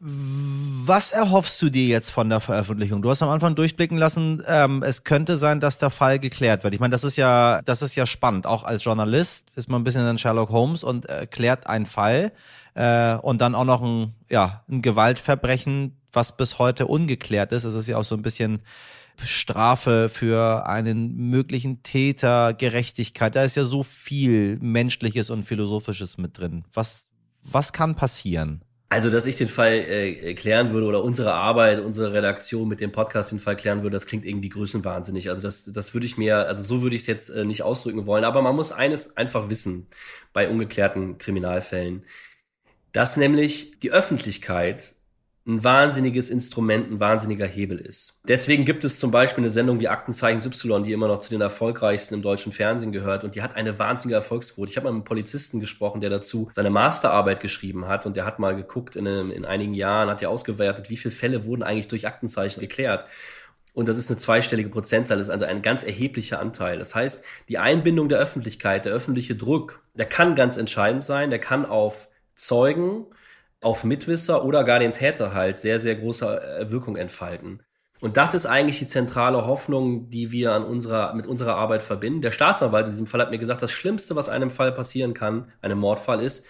Was 0.00 1.10
erhoffst 1.10 1.60
du 1.60 1.70
dir 1.70 1.88
jetzt 1.88 2.10
von 2.10 2.30
der 2.30 2.38
Veröffentlichung? 2.38 3.02
Du 3.02 3.10
hast 3.10 3.20
am 3.20 3.30
Anfang 3.30 3.56
durchblicken 3.56 3.98
lassen, 3.98 4.40
ähm, 4.46 4.84
es 4.84 5.02
könnte 5.02 5.36
sein, 5.36 5.58
dass 5.58 5.78
der 5.78 5.90
Fall 5.90 6.20
geklärt 6.20 6.62
wird. 6.62 6.72
Ich 6.72 6.78
meine, 6.78 6.92
das 6.92 7.02
ist 7.02 7.16
ja, 7.16 7.62
das 7.64 7.82
ist 7.82 7.96
ja 7.96 8.06
spannend. 8.06 8.46
Auch 8.46 8.62
als 8.62 8.84
Journalist 8.84 9.50
ist 9.56 9.68
man 9.68 9.80
ein 9.80 9.84
bisschen 9.84 10.08
in 10.08 10.16
Sherlock 10.16 10.50
Holmes 10.50 10.84
und 10.84 11.06
erklärt 11.06 11.66
einen 11.66 11.84
Fall 11.84 12.30
äh, 12.74 13.14
und 13.16 13.40
dann 13.40 13.56
auch 13.56 13.64
noch 13.64 13.82
ein, 13.82 14.14
ja, 14.30 14.62
ein 14.68 14.82
Gewaltverbrechen, 14.82 15.96
was 16.12 16.36
bis 16.36 16.60
heute 16.60 16.86
ungeklärt 16.86 17.50
ist. 17.50 17.64
Es 17.64 17.74
ist 17.74 17.88
ja 17.88 17.96
auch 17.96 18.04
so 18.04 18.14
ein 18.14 18.22
bisschen 18.22 18.60
Strafe 19.24 20.08
für 20.08 20.64
einen 20.68 21.16
möglichen 21.28 21.82
Täter, 21.82 22.54
Gerechtigkeit. 22.54 23.34
Da 23.34 23.42
ist 23.42 23.56
ja 23.56 23.64
so 23.64 23.82
viel 23.82 24.58
Menschliches 24.60 25.30
und 25.30 25.42
Philosophisches 25.42 26.18
mit 26.18 26.38
drin. 26.38 26.64
Was, 26.72 27.06
was 27.42 27.72
kann 27.72 27.96
passieren? 27.96 28.62
Also, 28.90 29.10
dass 29.10 29.26
ich 29.26 29.36
den 29.36 29.48
Fall 29.48 29.74
äh, 29.74 30.34
klären 30.34 30.70
würde 30.72 30.86
oder 30.86 31.04
unsere 31.04 31.34
Arbeit, 31.34 31.80
unsere 31.80 32.14
Redaktion 32.14 32.68
mit 32.68 32.80
dem 32.80 32.90
Podcast 32.90 33.32
den 33.32 33.38
Fall 33.38 33.56
klären 33.56 33.82
würde, 33.82 33.94
das 33.94 34.06
klingt 34.06 34.24
irgendwie 34.24 34.48
größenwahnsinnig. 34.48 35.28
Also 35.28 35.42
das, 35.42 35.66
das 35.66 35.92
würde 35.92 36.06
ich 36.06 36.16
mir, 36.16 36.46
also 36.46 36.62
so 36.62 36.80
würde 36.82 36.96
ich 36.96 37.02
es 37.02 37.06
jetzt 37.06 37.28
äh, 37.28 37.44
nicht 37.44 37.62
ausdrücken 37.62 38.06
wollen. 38.06 38.24
Aber 38.24 38.40
man 38.40 38.56
muss 38.56 38.72
eines 38.72 39.14
einfach 39.16 39.50
wissen 39.50 39.88
bei 40.32 40.48
ungeklärten 40.48 41.18
Kriminalfällen, 41.18 42.04
dass 42.92 43.18
nämlich 43.18 43.78
die 43.80 43.92
Öffentlichkeit 43.92 44.94
ein 45.48 45.64
wahnsinniges 45.64 46.28
Instrument, 46.28 46.90
ein 46.90 47.00
wahnsinniger 47.00 47.46
Hebel 47.46 47.78
ist. 47.78 48.20
Deswegen 48.28 48.66
gibt 48.66 48.84
es 48.84 48.98
zum 48.98 49.10
Beispiel 49.10 49.42
eine 49.42 49.50
Sendung 49.50 49.80
wie 49.80 49.88
Aktenzeichen 49.88 50.44
Y, 50.44 50.84
die 50.84 50.92
immer 50.92 51.08
noch 51.08 51.20
zu 51.20 51.30
den 51.30 51.40
erfolgreichsten 51.40 52.14
im 52.14 52.22
deutschen 52.22 52.52
Fernsehen 52.52 52.92
gehört 52.92 53.24
und 53.24 53.34
die 53.34 53.40
hat 53.40 53.56
eine 53.56 53.78
wahnsinnige 53.78 54.16
Erfolgsquote. 54.16 54.70
Ich 54.70 54.76
habe 54.76 54.84
mal 54.84 54.92
mit 54.92 54.98
einem 54.98 55.04
Polizisten 55.04 55.58
gesprochen, 55.58 56.02
der 56.02 56.10
dazu 56.10 56.50
seine 56.52 56.68
Masterarbeit 56.68 57.40
geschrieben 57.40 57.88
hat 57.88 58.04
und 58.04 58.14
der 58.14 58.26
hat 58.26 58.38
mal 58.38 58.54
geguckt 58.54 58.94
in, 58.94 59.08
einem, 59.08 59.30
in 59.30 59.46
einigen 59.46 59.72
Jahren, 59.72 60.10
hat 60.10 60.20
ja 60.20 60.28
ausgewertet, 60.28 60.90
wie 60.90 60.98
viele 60.98 61.14
Fälle 61.14 61.46
wurden 61.46 61.62
eigentlich 61.62 61.88
durch 61.88 62.06
Aktenzeichen 62.06 62.60
geklärt. 62.60 63.06
Und 63.72 63.88
das 63.88 63.96
ist 63.96 64.10
eine 64.10 64.18
zweistellige 64.18 64.68
Prozentzahl, 64.68 65.16
das 65.16 65.28
ist 65.28 65.32
also 65.32 65.46
ein 65.46 65.62
ganz 65.62 65.82
erheblicher 65.82 66.40
Anteil. 66.40 66.78
Das 66.78 66.94
heißt, 66.94 67.24
die 67.48 67.56
Einbindung 67.56 68.10
der 68.10 68.18
Öffentlichkeit, 68.18 68.84
der 68.84 68.92
öffentliche 68.92 69.34
Druck, 69.34 69.80
der 69.94 70.06
kann 70.06 70.34
ganz 70.34 70.58
entscheidend 70.58 71.04
sein, 71.04 71.30
der 71.30 71.38
kann 71.38 71.64
auf 71.64 72.08
Zeugen, 72.34 73.06
auf 73.60 73.84
Mitwisser 73.84 74.44
oder 74.44 74.64
gar 74.64 74.78
den 74.78 74.92
Täter 74.92 75.34
halt 75.34 75.58
sehr, 75.58 75.78
sehr 75.78 75.96
große 75.96 76.40
äh, 76.40 76.70
Wirkung 76.70 76.96
entfalten. 76.96 77.62
Und 78.00 78.16
das 78.16 78.34
ist 78.34 78.46
eigentlich 78.46 78.78
die 78.78 78.86
zentrale 78.86 79.44
Hoffnung, 79.46 80.08
die 80.08 80.30
wir 80.30 80.52
an 80.52 80.64
unserer, 80.64 81.14
mit 81.14 81.26
unserer 81.26 81.56
Arbeit 81.56 81.82
verbinden. 81.82 82.22
Der 82.22 82.30
Staatsanwalt 82.30 82.86
in 82.86 82.92
diesem 82.92 83.06
Fall 83.06 83.20
hat 83.20 83.30
mir 83.30 83.38
gesagt, 83.38 83.60
das 83.60 83.72
Schlimmste, 83.72 84.14
was 84.14 84.28
einem 84.28 84.52
Fall 84.52 84.70
passieren 84.70 85.14
kann, 85.14 85.50
einem 85.62 85.80
Mordfall 85.80 86.22
ist, 86.22 86.46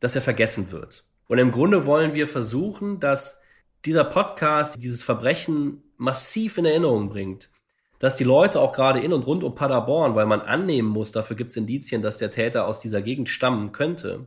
dass 0.00 0.14
er 0.14 0.22
vergessen 0.22 0.70
wird. 0.70 1.04
Und 1.26 1.38
im 1.38 1.52
Grunde 1.52 1.86
wollen 1.86 2.12
wir 2.12 2.26
versuchen, 2.26 3.00
dass 3.00 3.40
dieser 3.86 4.04
Podcast 4.04 4.82
dieses 4.82 5.02
Verbrechen 5.02 5.82
massiv 5.96 6.58
in 6.58 6.66
Erinnerung 6.66 7.08
bringt. 7.08 7.50
Dass 7.98 8.16
die 8.16 8.24
Leute 8.24 8.60
auch 8.60 8.72
gerade 8.72 9.00
in 9.00 9.12
und 9.12 9.26
rund 9.26 9.42
um 9.42 9.54
Paderborn, 9.54 10.14
weil 10.14 10.26
man 10.26 10.40
annehmen 10.40 10.88
muss, 10.88 11.12
dafür 11.12 11.36
gibt 11.36 11.50
es 11.50 11.56
Indizien, 11.56 12.02
dass 12.02 12.18
der 12.18 12.30
Täter 12.30 12.66
aus 12.66 12.80
dieser 12.80 13.00
Gegend 13.00 13.28
stammen 13.28 13.72
könnte, 13.72 14.26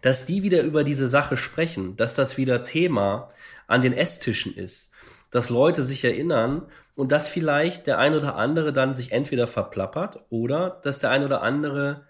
dass 0.00 0.24
die 0.24 0.42
wieder 0.42 0.62
über 0.62 0.84
diese 0.84 1.08
Sache 1.08 1.36
sprechen, 1.36 1.96
dass 1.96 2.14
das 2.14 2.36
wieder 2.36 2.64
Thema 2.64 3.30
an 3.66 3.82
den 3.82 3.92
Esstischen 3.92 4.54
ist, 4.56 4.92
dass 5.30 5.50
Leute 5.50 5.82
sich 5.82 6.04
erinnern 6.04 6.62
und 6.94 7.12
dass 7.12 7.28
vielleicht 7.28 7.86
der 7.86 7.98
ein 7.98 8.14
oder 8.14 8.36
andere 8.36 8.72
dann 8.72 8.94
sich 8.94 9.12
entweder 9.12 9.46
verplappert 9.46 10.24
oder 10.30 10.80
dass 10.82 10.98
der 10.98 11.10
ein 11.10 11.24
oder 11.24 11.42
andere 11.42 12.06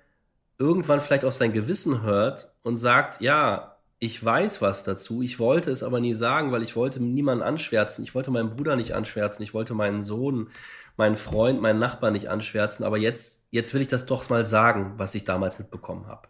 irgendwann 0.58 1.00
vielleicht 1.00 1.24
auf 1.24 1.34
sein 1.34 1.52
Gewissen 1.52 2.02
hört 2.02 2.52
und 2.62 2.78
sagt, 2.78 3.20
ja, 3.20 3.76
ich 4.00 4.24
weiß 4.24 4.62
was 4.62 4.84
dazu, 4.84 5.22
ich 5.22 5.38
wollte 5.38 5.70
es 5.70 5.82
aber 5.82 6.00
nie 6.00 6.14
sagen, 6.14 6.52
weil 6.52 6.62
ich 6.62 6.76
wollte 6.76 7.02
niemanden 7.02 7.42
anschwärzen, 7.42 8.04
ich 8.04 8.14
wollte 8.14 8.30
meinen 8.30 8.50
Bruder 8.50 8.76
nicht 8.76 8.94
anschwärzen, 8.94 9.42
ich 9.42 9.54
wollte 9.54 9.74
meinen 9.74 10.04
Sohn, 10.04 10.50
meinen 10.96 11.16
Freund, 11.16 11.60
meinen 11.60 11.80
Nachbarn 11.80 12.12
nicht 12.12 12.28
anschwärzen, 12.28 12.84
aber 12.84 12.96
jetzt, 12.96 13.46
jetzt 13.50 13.74
will 13.74 13.82
ich 13.82 13.88
das 13.88 14.06
doch 14.06 14.28
mal 14.30 14.46
sagen, 14.46 14.94
was 14.96 15.14
ich 15.14 15.24
damals 15.24 15.58
mitbekommen 15.58 16.06
habe. 16.06 16.28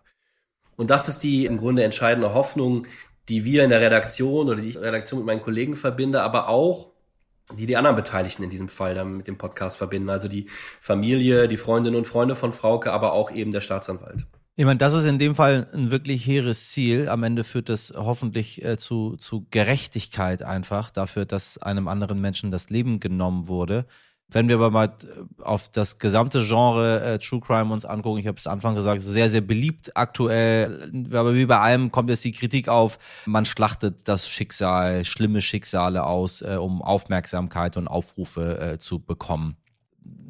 Und 0.78 0.90
das 0.90 1.08
ist 1.08 1.24
die 1.24 1.44
im 1.44 1.58
Grunde 1.58 1.82
entscheidende 1.82 2.32
Hoffnung, 2.34 2.86
die 3.28 3.44
wir 3.44 3.64
in 3.64 3.70
der 3.70 3.80
Redaktion 3.80 4.48
oder 4.48 4.60
die 4.60 4.68
ich 4.68 4.76
in 4.76 4.82
der 4.82 4.92
Redaktion 4.92 5.20
mit 5.20 5.26
meinen 5.26 5.42
Kollegen 5.42 5.74
verbinde, 5.74 6.22
aber 6.22 6.48
auch 6.48 6.92
die 7.58 7.66
die 7.66 7.76
anderen 7.76 7.96
Beteiligten 7.96 8.44
in 8.44 8.50
diesem 8.50 8.68
Fall 8.68 8.94
dann 8.94 9.16
mit 9.16 9.26
dem 9.26 9.38
Podcast 9.38 9.76
verbinden. 9.76 10.08
Also 10.08 10.28
die 10.28 10.48
Familie, 10.80 11.48
die 11.48 11.56
Freundinnen 11.56 11.96
und 11.96 12.06
Freunde 12.06 12.36
von 12.36 12.52
Frauke, 12.52 12.92
aber 12.92 13.12
auch 13.12 13.32
eben 13.32 13.50
der 13.50 13.60
Staatsanwalt. 13.60 14.24
Ich 14.54 14.64
meine, 14.64 14.78
das 14.78 14.94
ist 14.94 15.04
in 15.04 15.18
dem 15.18 15.34
Fall 15.34 15.66
ein 15.72 15.90
wirklich 15.90 16.24
hehres 16.24 16.68
Ziel. 16.68 17.08
Am 17.08 17.24
Ende 17.24 17.42
führt 17.42 17.68
das 17.68 17.92
hoffentlich 17.96 18.64
äh, 18.64 18.76
zu, 18.76 19.16
zu 19.16 19.46
Gerechtigkeit 19.50 20.42
einfach 20.42 20.90
dafür, 20.90 21.26
dass 21.26 21.58
einem 21.58 21.88
anderen 21.88 22.20
Menschen 22.20 22.50
das 22.52 22.70
Leben 22.70 23.00
genommen 23.00 23.48
wurde. 23.48 23.86
Wenn 24.30 24.48
wir 24.48 24.56
aber 24.56 24.70
mal 24.70 24.86
äh, 24.86 25.42
auf 25.42 25.70
das 25.70 25.98
gesamte 25.98 26.42
Genre 26.44 27.00
äh, 27.00 27.18
True 27.18 27.40
Crime 27.40 27.72
uns 27.72 27.86
angucken, 27.86 28.18
ich 28.18 28.26
habe 28.26 28.36
es 28.36 28.46
Anfang 28.46 28.74
gesagt, 28.74 29.00
sehr, 29.00 29.30
sehr 29.30 29.40
beliebt 29.40 29.96
aktuell, 29.96 30.92
aber 31.12 31.34
wie 31.34 31.46
bei 31.46 31.58
allem 31.58 31.90
kommt 31.90 32.10
jetzt 32.10 32.24
die 32.24 32.32
Kritik 32.32 32.68
auf, 32.68 32.98
man 33.24 33.46
schlachtet 33.46 34.06
das 34.06 34.28
Schicksal, 34.28 35.04
schlimme 35.06 35.40
Schicksale 35.40 36.04
aus, 36.04 36.42
äh, 36.42 36.56
um 36.60 36.82
Aufmerksamkeit 36.82 37.78
und 37.78 37.88
Aufrufe 37.88 38.60
äh, 38.60 38.78
zu 38.78 38.98
bekommen. 38.98 39.56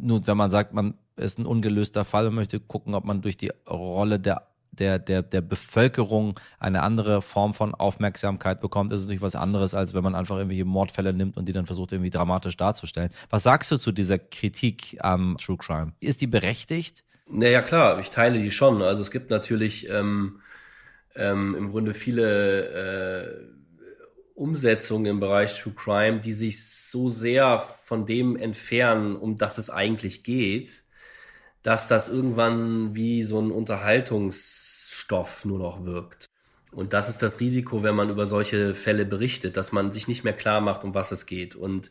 Nun, 0.01 0.27
wenn 0.27 0.37
man 0.37 0.51
sagt, 0.51 0.73
man 0.73 0.95
ist 1.17 1.41
ein 1.41 1.47
ungelöster 1.47 2.05
Fall 2.05 2.29
und 2.29 2.35
möchte 2.35 2.61
gucken, 2.61 2.95
ob 2.95 3.05
man 3.05 3.21
durch 3.21 3.37
die 3.37 3.51
Rolle 3.69 4.21
der 4.21 4.47
der, 4.79 4.99
der, 4.99 5.23
der 5.23 5.41
Bevölkerung 5.41 6.39
eine 6.59 6.83
andere 6.83 7.23
Form 7.23 7.55
von 7.55 7.75
Aufmerksamkeit 7.75 8.61
bekommt, 8.61 8.93
ist 8.93 9.01
es 9.01 9.07
natürlich 9.07 9.23
was 9.23 9.37
anderes, 9.37 9.75
als 9.75 9.95
wenn 9.95 10.03
man 10.03 10.15
einfach 10.15 10.37
irgendwelche 10.37 10.65
Mordfälle 10.65 11.13
nimmt 11.13 11.37
und 11.37 11.47
die 11.47 11.53
dann 11.53 11.67
versucht, 11.67 11.93
irgendwie 11.93 12.11
dramatisch 12.11 12.57
darzustellen. 12.57 13.11
Was 13.31 13.43
sagst 13.43 13.71
du 13.71 13.79
zu 13.79 13.93
dieser 13.93 14.19
Kritik 14.19 14.99
am 15.01 15.37
True 15.39 15.57
Crime? 15.57 15.93
Ist 16.01 16.21
die 16.21 16.27
berechtigt? 16.27 17.05
Naja, 17.31 17.63
klar, 17.63 17.99
ich 17.99 18.11
teile 18.11 18.39
die 18.39 18.51
schon. 18.51 18.83
Also 18.83 19.03
es 19.03 19.11
gibt 19.11 19.31
natürlich 19.31 19.89
ähm, 19.91 20.41
ähm, 21.15 21.55
im 21.55 21.71
Grunde 21.71 21.93
viele 21.93 23.45
äh, 23.45 23.59
Umsetzungen 24.35 25.07
im 25.07 25.21
Bereich 25.21 25.61
True 25.61 25.75
Crime, 25.75 26.21
die 26.21 26.33
sich 26.33 26.65
so 26.65 27.11
sehr 27.11 27.59
von 27.59 28.07
dem 28.07 28.37
entfernen, 28.37 29.17
um 29.17 29.37
das 29.37 29.59
es 29.59 29.69
eigentlich 29.69 30.23
geht, 30.23 30.85
dass 31.63 31.89
das 31.89 32.09
irgendwann 32.09 32.95
wie 32.95 33.25
so 33.25 33.41
ein 33.41 33.51
Unterhaltungsstoff 35.09 35.45
nur 35.45 35.59
noch 35.59 35.85
wirkt. 35.85 36.27
Und 36.71 36.93
das 36.93 37.09
ist 37.09 37.23
das 37.23 37.41
Risiko, 37.41 37.83
wenn 37.83 37.95
man 37.95 38.11
über 38.11 38.27
solche 38.27 38.75
Fälle 38.75 39.07
berichtet, 39.07 39.57
dass 39.57 39.73
man 39.73 39.91
sich 39.93 40.07
nicht 40.07 40.23
mehr 40.23 40.35
klar 40.35 40.61
macht, 40.61 40.85
um 40.85 40.95
was 40.95 41.13
es 41.13 41.25
geht. 41.27 41.57
Und 41.57 41.91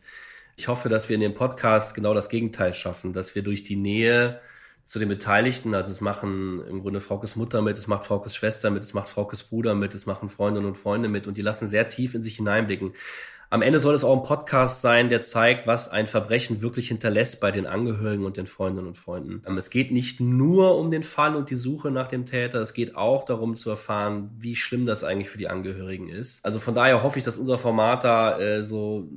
ich 0.56 0.68
hoffe, 0.68 0.88
dass 0.90 1.10
wir 1.10 1.16
in 1.16 1.22
dem 1.22 1.34
Podcast 1.34 1.96
genau 1.96 2.14
das 2.14 2.30
Gegenteil 2.30 2.74
schaffen, 2.74 3.14
dass 3.14 3.34
wir 3.36 3.42
durch 3.42 3.64
die 3.64 3.76
Nähe 3.76 4.40
zu 4.88 5.00
den 5.00 5.10
Beteiligten, 5.10 5.76
also 5.76 5.92
es 5.92 6.00
machen 6.00 6.66
im 6.66 6.82
Grunde 6.82 7.02
Fraukes 7.02 7.36
Mutter 7.36 7.62
mit, 7.62 7.78
es 7.78 7.88
macht 7.88 8.06
Fraukes 8.06 8.34
Schwester 8.34 8.70
mit, 8.70 8.84
es 8.84 8.94
macht 8.94 9.10
Fraukes 9.10 9.44
Bruder 9.44 9.76
mit, 9.76 9.94
es 9.94 10.06
machen 10.06 10.30
Freundinnen 10.30 10.66
und 10.66 10.78
Freunde 10.78 11.10
mit 11.10 11.28
und 11.28 11.36
die 11.36 11.42
lassen 11.42 11.68
sehr 11.68 11.90
tief 11.90 12.16
in 12.16 12.24
sich 12.24 12.38
hineinblicken. 12.38 12.94
Am 13.50 13.62
Ende 13.62 13.80
soll 13.80 13.96
es 13.96 14.06
auch 14.06 14.16
ein 14.16 14.26
Podcast 14.26 14.82
sein, 14.82 15.10
der 15.10 15.22
zeigt, 15.22 15.68
was 15.68 15.90
ein 15.90 16.08
Verbrechen 16.08 16.62
wirklich 16.62 16.88
hinterlässt 16.88 17.42
bei 17.42 17.52
den 17.52 17.66
Angehörigen 17.66 18.26
und 18.26 18.38
den 18.38 18.48
Freundinnen 18.48 18.88
und 18.88 18.96
Freunden. 18.96 19.44
Ähm, 19.46 19.58
es 19.58 19.70
geht 19.70 19.92
nicht 19.92 20.22
nur 20.22 20.78
um 20.78 20.90
den 20.90 21.04
Fall 21.04 21.36
und 21.36 21.50
die 21.50 21.58
Suche 21.58 21.92
nach 21.92 22.08
dem 22.08 22.26
Täter, 22.26 22.62
es 22.62 22.74
geht 22.74 22.96
auch 22.96 23.26
darum 23.26 23.58
zu 23.58 23.70
erfahren, 23.70 24.32
wie 24.40 24.56
schlimm 24.56 24.86
das 24.86 25.04
eigentlich 25.04 25.30
für 25.30 25.38
die 25.38 25.50
Angehörigen 25.50 26.08
ist. 26.08 26.44
Also 26.46 26.60
von 26.60 26.76
daher 26.76 27.04
hoffe 27.04 27.20
ich, 27.20 27.26
dass 27.26 27.38
unser 27.38 27.58
Format 27.58 28.06
da 28.06 28.40
äh, 28.40 28.64
so 28.64 29.10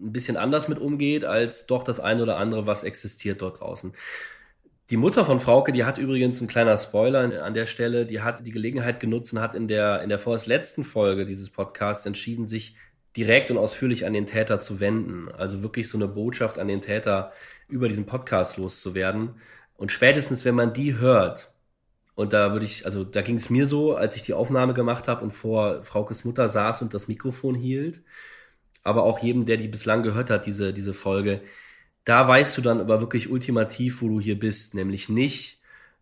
ein 0.00 0.12
bisschen 0.12 0.38
anders 0.38 0.68
mit 0.68 0.78
umgeht, 0.78 1.26
als 1.26 1.66
doch 1.66 1.84
das 1.84 2.00
eine 2.00 2.22
oder 2.22 2.38
andere, 2.38 2.66
was 2.66 2.84
existiert 2.84 3.42
dort 3.42 3.60
draußen. 3.60 3.92
Die 4.90 4.96
Mutter 4.96 5.26
von 5.26 5.38
Frauke, 5.38 5.72
die 5.72 5.84
hat 5.84 5.98
übrigens 5.98 6.40
ein 6.40 6.48
kleiner 6.48 6.78
Spoiler 6.78 7.42
an 7.44 7.52
der 7.52 7.66
Stelle, 7.66 8.06
die 8.06 8.22
hat 8.22 8.46
die 8.46 8.50
Gelegenheit 8.52 9.00
genutzt 9.00 9.34
und 9.34 9.40
hat 9.40 9.54
in 9.54 9.68
der, 9.68 10.02
in 10.02 10.08
der 10.08 10.18
vorerst 10.18 10.46
letzten 10.46 10.82
Folge 10.82 11.26
dieses 11.26 11.50
Podcasts 11.50 12.06
entschieden, 12.06 12.46
sich 12.46 12.74
direkt 13.14 13.50
und 13.50 13.58
ausführlich 13.58 14.06
an 14.06 14.14
den 14.14 14.24
Täter 14.24 14.60
zu 14.60 14.80
wenden. 14.80 15.28
Also 15.30 15.62
wirklich 15.62 15.90
so 15.90 15.98
eine 15.98 16.08
Botschaft 16.08 16.58
an 16.58 16.68
den 16.68 16.80
Täter 16.80 17.32
über 17.68 17.88
diesen 17.90 18.06
Podcast 18.06 18.56
loszuwerden. 18.56 19.34
Und 19.76 19.92
spätestens, 19.92 20.46
wenn 20.46 20.54
man 20.54 20.72
die 20.72 20.96
hört, 20.96 21.52
und 22.14 22.32
da 22.32 22.52
würde 22.52 22.64
ich, 22.64 22.86
also 22.86 23.04
da 23.04 23.20
ging 23.20 23.36
es 23.36 23.50
mir 23.50 23.66
so, 23.66 23.94
als 23.94 24.16
ich 24.16 24.22
die 24.22 24.32
Aufnahme 24.32 24.72
gemacht 24.72 25.06
habe 25.06 25.22
und 25.22 25.32
vor 25.32 25.82
Fraukes 25.82 26.24
Mutter 26.24 26.48
saß 26.48 26.80
und 26.80 26.94
das 26.94 27.08
Mikrofon 27.08 27.54
hielt, 27.54 28.02
aber 28.84 29.02
auch 29.02 29.18
jedem, 29.22 29.44
der 29.44 29.58
die 29.58 29.68
bislang 29.68 30.02
gehört 30.02 30.30
hat, 30.30 30.46
diese, 30.46 30.72
diese 30.72 30.94
Folge, 30.94 31.42
da 32.08 32.26
weißt 32.26 32.56
du 32.56 32.62
dann 32.62 32.80
aber 32.80 33.00
wirklich 33.00 33.28
ultimativ, 33.28 34.00
wo 34.00 34.08
du 34.08 34.18
hier 34.18 34.38
bist, 34.38 34.72
nämlich 34.74 35.10
nicht 35.10 35.60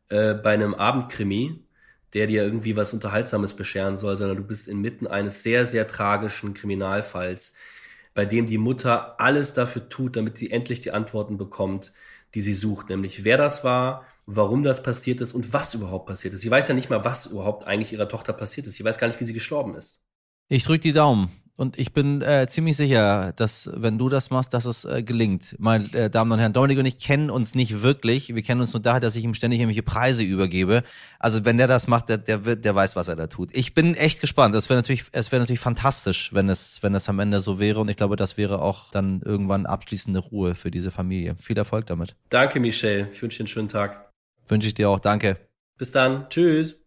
äh, 0.08 0.34
bei 0.34 0.54
einem 0.54 0.72
Abendkrimi, 0.72 1.64
der 2.14 2.28
dir 2.28 2.44
irgendwie 2.44 2.76
was 2.76 2.92
Unterhaltsames 2.92 3.54
bescheren 3.54 3.96
soll, 3.96 4.16
sondern 4.16 4.36
du 4.36 4.44
bist 4.44 4.68
inmitten 4.68 5.08
eines 5.08 5.42
sehr, 5.42 5.66
sehr 5.66 5.88
tragischen 5.88 6.54
Kriminalfalls, 6.54 7.54
bei 8.14 8.24
dem 8.24 8.46
die 8.46 8.56
Mutter 8.56 9.20
alles 9.20 9.52
dafür 9.52 9.88
tut, 9.88 10.14
damit 10.14 10.38
sie 10.38 10.52
endlich 10.52 10.80
die 10.80 10.92
Antworten 10.92 11.38
bekommt, 11.38 11.92
die 12.34 12.40
sie 12.40 12.54
sucht, 12.54 12.88
nämlich 12.88 13.24
wer 13.24 13.36
das 13.36 13.64
war, 13.64 14.06
warum 14.26 14.62
das 14.62 14.84
passiert 14.84 15.20
ist 15.20 15.32
und 15.32 15.52
was 15.52 15.74
überhaupt 15.74 16.06
passiert 16.06 16.34
ist. 16.34 16.42
Sie 16.42 16.50
weiß 16.50 16.68
ja 16.68 16.74
nicht 16.76 16.88
mal, 16.88 17.04
was 17.04 17.26
überhaupt 17.26 17.66
eigentlich 17.66 17.92
ihrer 17.92 18.08
Tochter 18.08 18.32
passiert 18.32 18.68
ist. 18.68 18.76
Sie 18.76 18.84
weiß 18.84 18.98
gar 18.98 19.08
nicht, 19.08 19.18
wie 19.18 19.24
sie 19.24 19.32
gestorben 19.32 19.74
ist. 19.74 20.04
Ich 20.48 20.62
drücke 20.62 20.80
die 20.80 20.92
Daumen. 20.92 21.32
Und 21.58 21.78
ich 21.78 21.94
bin 21.94 22.20
äh, 22.20 22.46
ziemlich 22.48 22.76
sicher, 22.76 23.32
dass 23.34 23.70
wenn 23.72 23.96
du 23.96 24.10
das 24.10 24.28
machst, 24.28 24.52
dass 24.52 24.66
es 24.66 24.84
äh, 24.84 25.02
gelingt. 25.02 25.56
Meine 25.58 25.90
äh, 25.94 26.10
Damen 26.10 26.32
und 26.32 26.38
Herren, 26.38 26.52
Dominik 26.52 26.78
und 26.78 26.84
ich 26.84 26.98
kennen 26.98 27.30
uns 27.30 27.54
nicht 27.54 27.80
wirklich. 27.80 28.34
Wir 28.34 28.42
kennen 28.42 28.60
uns 28.60 28.74
nur 28.74 28.82
daher, 28.82 29.00
dass 29.00 29.16
ich 29.16 29.24
ihm 29.24 29.32
ständig 29.32 29.60
irgendwelche 29.60 29.82
Preise 29.82 30.22
übergebe. 30.22 30.82
Also 31.18 31.46
wenn 31.46 31.56
der 31.56 31.66
das 31.66 31.88
macht, 31.88 32.10
der, 32.10 32.18
der, 32.18 32.44
wird, 32.44 32.66
der 32.66 32.74
weiß, 32.74 32.94
was 32.94 33.08
er 33.08 33.16
da 33.16 33.26
tut. 33.26 33.48
Ich 33.54 33.72
bin 33.72 33.94
echt 33.94 34.20
gespannt. 34.20 34.54
Es 34.54 34.68
wäre 34.68 34.78
natürlich, 34.78 35.04
es 35.12 35.32
wäre 35.32 35.40
natürlich 35.40 35.60
fantastisch, 35.60 36.34
wenn 36.34 36.50
es, 36.50 36.82
wenn 36.82 36.94
es 36.94 37.08
am 37.08 37.18
Ende 37.20 37.40
so 37.40 37.58
wäre. 37.58 37.80
Und 37.80 37.88
ich 37.88 37.96
glaube, 37.96 38.16
das 38.16 38.36
wäre 38.36 38.60
auch 38.60 38.90
dann 38.90 39.22
irgendwann 39.24 39.64
abschließende 39.64 40.20
Ruhe 40.20 40.54
für 40.54 40.70
diese 40.70 40.90
Familie. 40.90 41.36
Viel 41.36 41.56
Erfolg 41.56 41.86
damit. 41.86 42.16
Danke, 42.28 42.60
Michelle. 42.60 43.08
Ich 43.12 43.22
wünsche 43.22 43.38
dir 43.38 43.44
einen 43.44 43.48
schönen 43.48 43.68
Tag. 43.70 44.10
Wünsche 44.46 44.68
ich 44.68 44.74
dir 44.74 44.90
auch. 44.90 45.00
Danke. 45.00 45.38
Bis 45.78 45.90
dann. 45.90 46.28
Tschüss. 46.28 46.85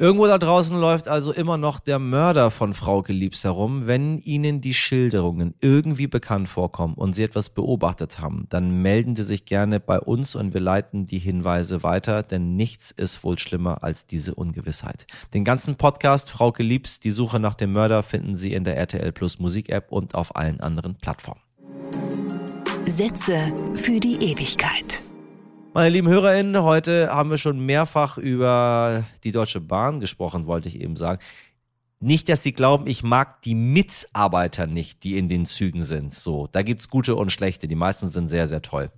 Irgendwo 0.00 0.26
da 0.26 0.38
draußen 0.38 0.80
läuft 0.80 1.08
also 1.08 1.30
immer 1.30 1.58
noch 1.58 1.78
der 1.78 1.98
Mörder 1.98 2.50
von 2.50 2.72
Frau 2.72 3.02
Geliebs 3.02 3.44
herum. 3.44 3.86
Wenn 3.86 4.16
Ihnen 4.16 4.62
die 4.62 4.72
Schilderungen 4.72 5.52
irgendwie 5.60 6.06
bekannt 6.06 6.48
vorkommen 6.48 6.94
und 6.94 7.12
Sie 7.12 7.22
etwas 7.22 7.50
beobachtet 7.50 8.18
haben, 8.18 8.46
dann 8.48 8.80
melden 8.80 9.14
Sie 9.14 9.24
sich 9.24 9.44
gerne 9.44 9.78
bei 9.78 10.00
uns 10.00 10.34
und 10.34 10.54
wir 10.54 10.62
leiten 10.62 11.06
die 11.06 11.18
Hinweise 11.18 11.82
weiter, 11.82 12.22
denn 12.22 12.56
nichts 12.56 12.92
ist 12.92 13.22
wohl 13.24 13.38
schlimmer 13.38 13.84
als 13.84 14.06
diese 14.06 14.34
Ungewissheit. 14.34 15.06
Den 15.34 15.44
ganzen 15.44 15.76
Podcast 15.76 16.30
Frau 16.30 16.50
Geliebs, 16.50 17.00
die 17.00 17.10
Suche 17.10 17.38
nach 17.38 17.54
dem 17.54 17.74
Mörder, 17.74 18.02
finden 18.02 18.36
Sie 18.36 18.54
in 18.54 18.64
der 18.64 18.78
RTL 18.78 19.12
Plus 19.12 19.38
Musik 19.38 19.68
App 19.68 19.92
und 19.92 20.14
auf 20.14 20.34
allen 20.34 20.60
anderen 20.60 20.94
Plattformen. 20.94 21.42
Sätze 22.84 23.36
für 23.74 24.00
die 24.00 24.16
Ewigkeit. 24.32 25.02
Meine 25.72 25.90
lieben 25.90 26.08
HörerInnen, 26.08 26.60
heute 26.64 27.10
haben 27.12 27.30
wir 27.30 27.38
schon 27.38 27.64
mehrfach 27.64 28.18
über 28.18 29.04
die 29.22 29.30
Deutsche 29.30 29.60
Bahn 29.60 30.00
gesprochen, 30.00 30.48
wollte 30.48 30.68
ich 30.68 30.80
eben 30.80 30.96
sagen. 30.96 31.22
Nicht, 32.00 32.28
dass 32.28 32.42
Sie 32.42 32.52
glauben, 32.52 32.88
ich 32.88 33.04
mag 33.04 33.40
die 33.42 33.54
Mitarbeiter 33.54 34.66
nicht, 34.66 35.04
die 35.04 35.16
in 35.16 35.28
den 35.28 35.46
Zügen 35.46 35.84
sind. 35.84 36.12
So, 36.12 36.48
da 36.50 36.62
gibt's 36.62 36.88
gute 36.88 37.14
und 37.14 37.30
schlechte. 37.30 37.68
Die 37.68 37.76
meisten 37.76 38.08
sind 38.10 38.28
sehr, 38.28 38.48
sehr 38.48 38.62
toll. 38.62 38.90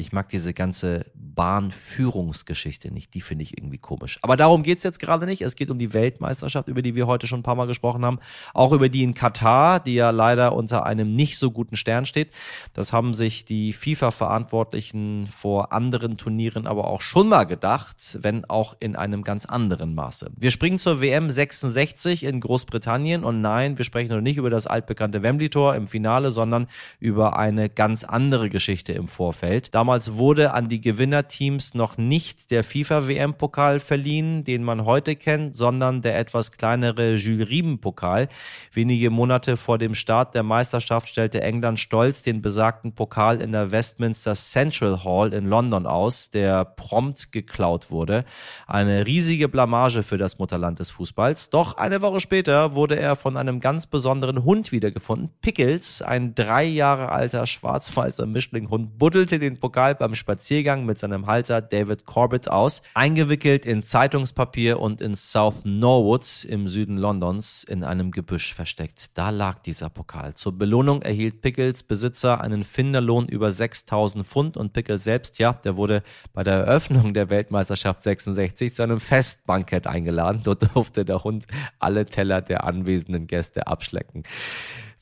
Ich 0.00 0.12
mag 0.12 0.30
diese 0.30 0.54
ganze 0.54 1.04
Bahnführungsgeschichte 1.14 2.90
nicht. 2.90 3.12
Die 3.12 3.20
finde 3.20 3.42
ich 3.42 3.58
irgendwie 3.58 3.76
komisch. 3.76 4.18
Aber 4.22 4.36
darum 4.36 4.62
geht 4.62 4.78
es 4.78 4.84
jetzt 4.84 4.98
gerade 4.98 5.26
nicht. 5.26 5.42
Es 5.42 5.56
geht 5.56 5.70
um 5.70 5.78
die 5.78 5.92
Weltmeisterschaft, 5.92 6.68
über 6.68 6.80
die 6.80 6.94
wir 6.94 7.06
heute 7.06 7.26
schon 7.26 7.40
ein 7.40 7.42
paar 7.42 7.54
Mal 7.54 7.66
gesprochen 7.66 8.04
haben. 8.04 8.18
Auch 8.54 8.72
über 8.72 8.88
die 8.88 9.02
in 9.02 9.12
Katar, 9.12 9.78
die 9.78 9.94
ja 9.94 10.08
leider 10.08 10.54
unter 10.54 10.86
einem 10.86 11.14
nicht 11.14 11.36
so 11.36 11.50
guten 11.50 11.76
Stern 11.76 12.06
steht. 12.06 12.30
Das 12.72 12.94
haben 12.94 13.12
sich 13.12 13.44
die 13.44 13.74
FIFA-Verantwortlichen 13.74 15.26
vor 15.26 15.72
anderen 15.72 16.16
Turnieren 16.16 16.66
aber 16.66 16.86
auch 16.86 17.02
schon 17.02 17.28
mal 17.28 17.44
gedacht, 17.44 18.18
wenn 18.22 18.46
auch 18.46 18.74
in 18.80 18.96
einem 18.96 19.22
ganz 19.22 19.44
anderen 19.44 19.94
Maße. 19.94 20.30
Wir 20.34 20.50
springen 20.50 20.78
zur 20.78 21.02
WM 21.02 21.28
66 21.28 22.24
in 22.24 22.40
Großbritannien 22.40 23.22
und 23.22 23.42
nein, 23.42 23.76
wir 23.76 23.84
sprechen 23.84 24.14
noch 24.14 24.22
nicht 24.22 24.38
über 24.38 24.48
das 24.48 24.66
altbekannte 24.66 25.22
Wembley-Tor 25.22 25.74
im 25.74 25.86
Finale, 25.86 26.30
sondern 26.30 26.68
über 27.00 27.36
eine 27.36 27.68
ganz 27.68 28.04
andere 28.04 28.48
Geschichte 28.48 28.94
im 28.94 29.06
Vorfeld. 29.06 29.74
Damals 29.74 29.89
Damals 29.90 30.14
wurde 30.14 30.54
an 30.54 30.68
die 30.68 30.80
Gewinnerteams 30.80 31.74
noch 31.74 31.98
nicht 31.98 32.52
der 32.52 32.62
FIFA-WM-Pokal 32.62 33.80
verliehen, 33.80 34.44
den 34.44 34.62
man 34.62 34.84
heute 34.84 35.16
kennt, 35.16 35.56
sondern 35.56 36.00
der 36.00 36.16
etwas 36.16 36.52
kleinere 36.52 37.16
Jules 37.16 37.48
Rieben-Pokal. 37.48 38.28
Wenige 38.72 39.10
Monate 39.10 39.56
vor 39.56 39.78
dem 39.78 39.96
Start 39.96 40.36
der 40.36 40.44
Meisterschaft 40.44 41.08
stellte 41.08 41.42
England 41.42 41.80
stolz 41.80 42.22
den 42.22 42.40
besagten 42.40 42.94
Pokal 42.94 43.42
in 43.42 43.50
der 43.50 43.72
Westminster 43.72 44.36
Central 44.36 45.02
Hall 45.02 45.32
in 45.32 45.48
London 45.48 45.86
aus, 45.86 46.30
der 46.30 46.64
prompt 46.64 47.32
geklaut 47.32 47.90
wurde. 47.90 48.24
Eine 48.68 49.06
riesige 49.06 49.48
Blamage 49.48 50.04
für 50.04 50.18
das 50.18 50.38
Mutterland 50.38 50.78
des 50.78 50.90
Fußballs. 50.90 51.50
Doch 51.50 51.78
eine 51.78 52.00
Woche 52.00 52.20
später 52.20 52.76
wurde 52.76 52.96
er 52.96 53.16
von 53.16 53.36
einem 53.36 53.58
ganz 53.58 53.88
besonderen 53.88 54.44
Hund 54.44 54.70
wiedergefunden. 54.70 55.30
Pickles, 55.40 56.00
ein 56.00 56.36
drei 56.36 56.62
Jahre 56.62 57.10
alter 57.10 57.44
schwarz-weißer 57.44 58.26
Mischlinghund, 58.26 58.96
buddelte 58.96 59.40
den 59.40 59.58
Pokal 59.58 59.69
Pokal 59.70 59.94
beim 59.94 60.16
Spaziergang 60.16 60.84
mit 60.84 60.98
seinem 60.98 61.28
Halter 61.28 61.62
David 61.62 62.04
Corbett 62.04 62.50
aus, 62.50 62.82
eingewickelt 62.92 63.64
in 63.64 63.84
Zeitungspapier 63.84 64.80
und 64.80 65.00
in 65.00 65.14
South 65.14 65.64
Norwood 65.64 66.44
im 66.48 66.68
Süden 66.68 66.96
Londons 66.96 67.62
in 67.62 67.84
einem 67.84 68.10
Gebüsch 68.10 68.52
versteckt. 68.52 69.16
Da 69.16 69.30
lag 69.30 69.60
dieser 69.60 69.88
Pokal. 69.88 70.34
Zur 70.34 70.58
Belohnung 70.58 71.02
erhielt 71.02 71.40
Pickles 71.40 71.84
Besitzer 71.84 72.40
einen 72.40 72.64
Finderlohn 72.64 73.28
über 73.28 73.52
6000 73.52 74.26
Pfund 74.26 74.56
und 74.56 74.72
Pickles 74.72 75.04
selbst, 75.04 75.38
ja, 75.38 75.52
der 75.52 75.76
wurde 75.76 76.02
bei 76.32 76.42
der 76.42 76.54
Eröffnung 76.54 77.14
der 77.14 77.30
Weltmeisterschaft 77.30 78.02
66 78.02 78.74
zu 78.74 78.82
einem 78.82 78.98
Festbankett 78.98 79.86
eingeladen. 79.86 80.40
Dort 80.42 80.74
durfte 80.74 81.04
der 81.04 81.22
Hund 81.22 81.46
alle 81.78 82.06
Teller 82.06 82.42
der 82.42 82.64
anwesenden 82.64 83.28
Gäste 83.28 83.68
abschlecken 83.68 84.24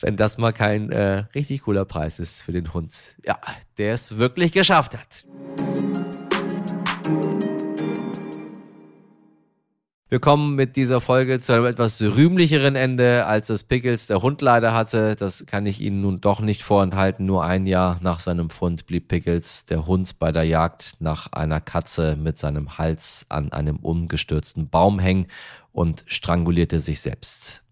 wenn 0.01 0.17
das 0.17 0.39
mal 0.39 0.53
kein 0.53 0.91
äh, 0.91 1.25
richtig 1.35 1.63
cooler 1.63 1.85
Preis 1.85 2.19
ist 2.19 2.43
für 2.43 2.53
den 2.53 2.73
Hund. 2.73 3.17
Ja, 3.25 3.39
der 3.79 3.95
es 3.95 4.19
wirklich 4.19 4.53
geschafft 4.53 4.97
hat. 4.97 5.25
Wir 10.11 10.21
kommen 10.21 10.55
mit 10.55 10.77
dieser 10.77 11.03
Folge 11.03 11.39
zu 11.39 11.53
einem 11.53 11.67
etwas 11.67 12.01
rühmlicheren 12.01 12.77
Ende, 12.77 13.27
als 13.27 13.51
es 13.51 13.63
Pickles 13.63 14.07
der 14.07 14.23
Hund 14.23 14.41
leider 14.41 14.73
hatte. 14.73 15.17
Das 15.17 15.45
kann 15.45 15.67
ich 15.67 15.83
Ihnen 15.83 16.01
nun 16.01 16.23
doch 16.23 16.41
nicht 16.41 16.63
vorenthalten. 16.63 17.27
Nur 17.27 17.45
ein 17.45 17.67
Jahr 17.67 17.99
nach 18.01 18.21
seinem 18.21 18.49
Fund 18.49 18.87
blieb 18.87 19.09
Pickles 19.09 19.67
der 19.67 19.87
Hund 19.87 20.19
bei 20.19 20.33
der 20.33 20.45
Jagd 20.45 20.97
nach 21.01 21.31
einer 21.33 21.61
Katze 21.61 22.17
mit 22.17 22.39
seinem 22.39 22.79
Hals 22.79 23.27
an 23.29 23.53
einem 23.53 23.77
umgestürzten 23.81 24.71
Baum 24.71 24.99
hängen 24.99 25.27
und 25.73 26.05
strangulierte 26.07 26.81
sich 26.81 27.03
selbst 27.03 27.63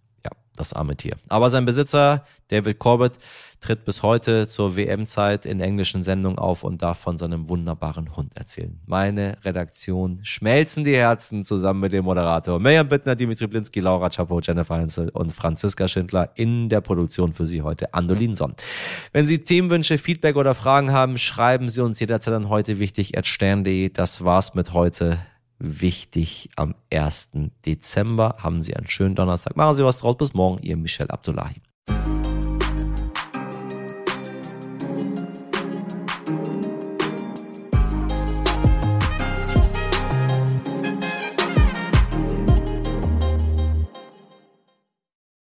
das 0.56 0.72
arme 0.72 0.96
Tier. 0.96 1.16
Aber 1.28 1.50
sein 1.50 1.64
Besitzer, 1.64 2.24
David 2.48 2.78
Corbett, 2.78 3.12
tritt 3.60 3.84
bis 3.84 4.02
heute 4.02 4.48
zur 4.48 4.76
WM-Zeit 4.76 5.46
in 5.46 5.60
englischen 5.60 6.04
Sendungen 6.04 6.38
auf 6.38 6.62
und 6.62 6.82
darf 6.82 6.98
von 6.98 7.18
seinem 7.18 7.48
wunderbaren 7.48 8.14
Hund 8.16 8.36
erzählen. 8.36 8.78
Meine 8.86 9.38
Redaktion 9.44 10.20
schmelzen 10.22 10.84
die 10.84 10.94
Herzen 10.94 11.44
zusammen 11.44 11.80
mit 11.80 11.92
dem 11.92 12.04
Moderator 12.04 12.60
Mirjam 12.60 12.88
Bittner, 12.88 13.16
Dimitri 13.16 13.46
Blinski, 13.46 13.80
Laura 13.80 14.10
Chapo, 14.10 14.40
Jennifer 14.40 14.76
Heinzel 14.76 15.08
und 15.08 15.32
Franziska 15.32 15.88
Schindler 15.88 16.30
in 16.34 16.68
der 16.68 16.80
Produktion 16.80 17.32
für 17.32 17.46
Sie 17.46 17.62
heute 17.62 17.94
Andolin 17.94 18.36
Sonn. 18.36 18.54
Wenn 19.12 19.26
Sie 19.26 19.38
Themenwünsche, 19.38 19.98
Feedback 19.98 20.36
oder 20.36 20.54
Fragen 20.54 20.92
haben, 20.92 21.18
schreiben 21.18 21.68
Sie 21.68 21.82
uns 21.82 21.98
jederzeit 21.98 22.34
an 22.34 22.48
heute 22.48 22.78
wichtig 22.78 23.16
at 23.16 23.26
stern.de. 23.26 23.88
Das 23.88 24.24
war's 24.24 24.54
mit 24.54 24.72
heute 24.72 25.18
wichtig 25.58 26.50
am 26.56 26.74
1. 26.92 27.30
Dezember. 27.64 28.36
Haben 28.38 28.62
Sie 28.62 28.76
einen 28.76 28.88
schönen 28.88 29.14
Donnerstag. 29.14 29.56
Machen 29.56 29.76
Sie 29.76 29.84
was 29.84 29.98
draus. 29.98 30.16
Bis 30.16 30.34
morgen, 30.34 30.62
Ihr 30.62 30.76
Michel 30.76 31.10
Abdullahi. 31.10 31.60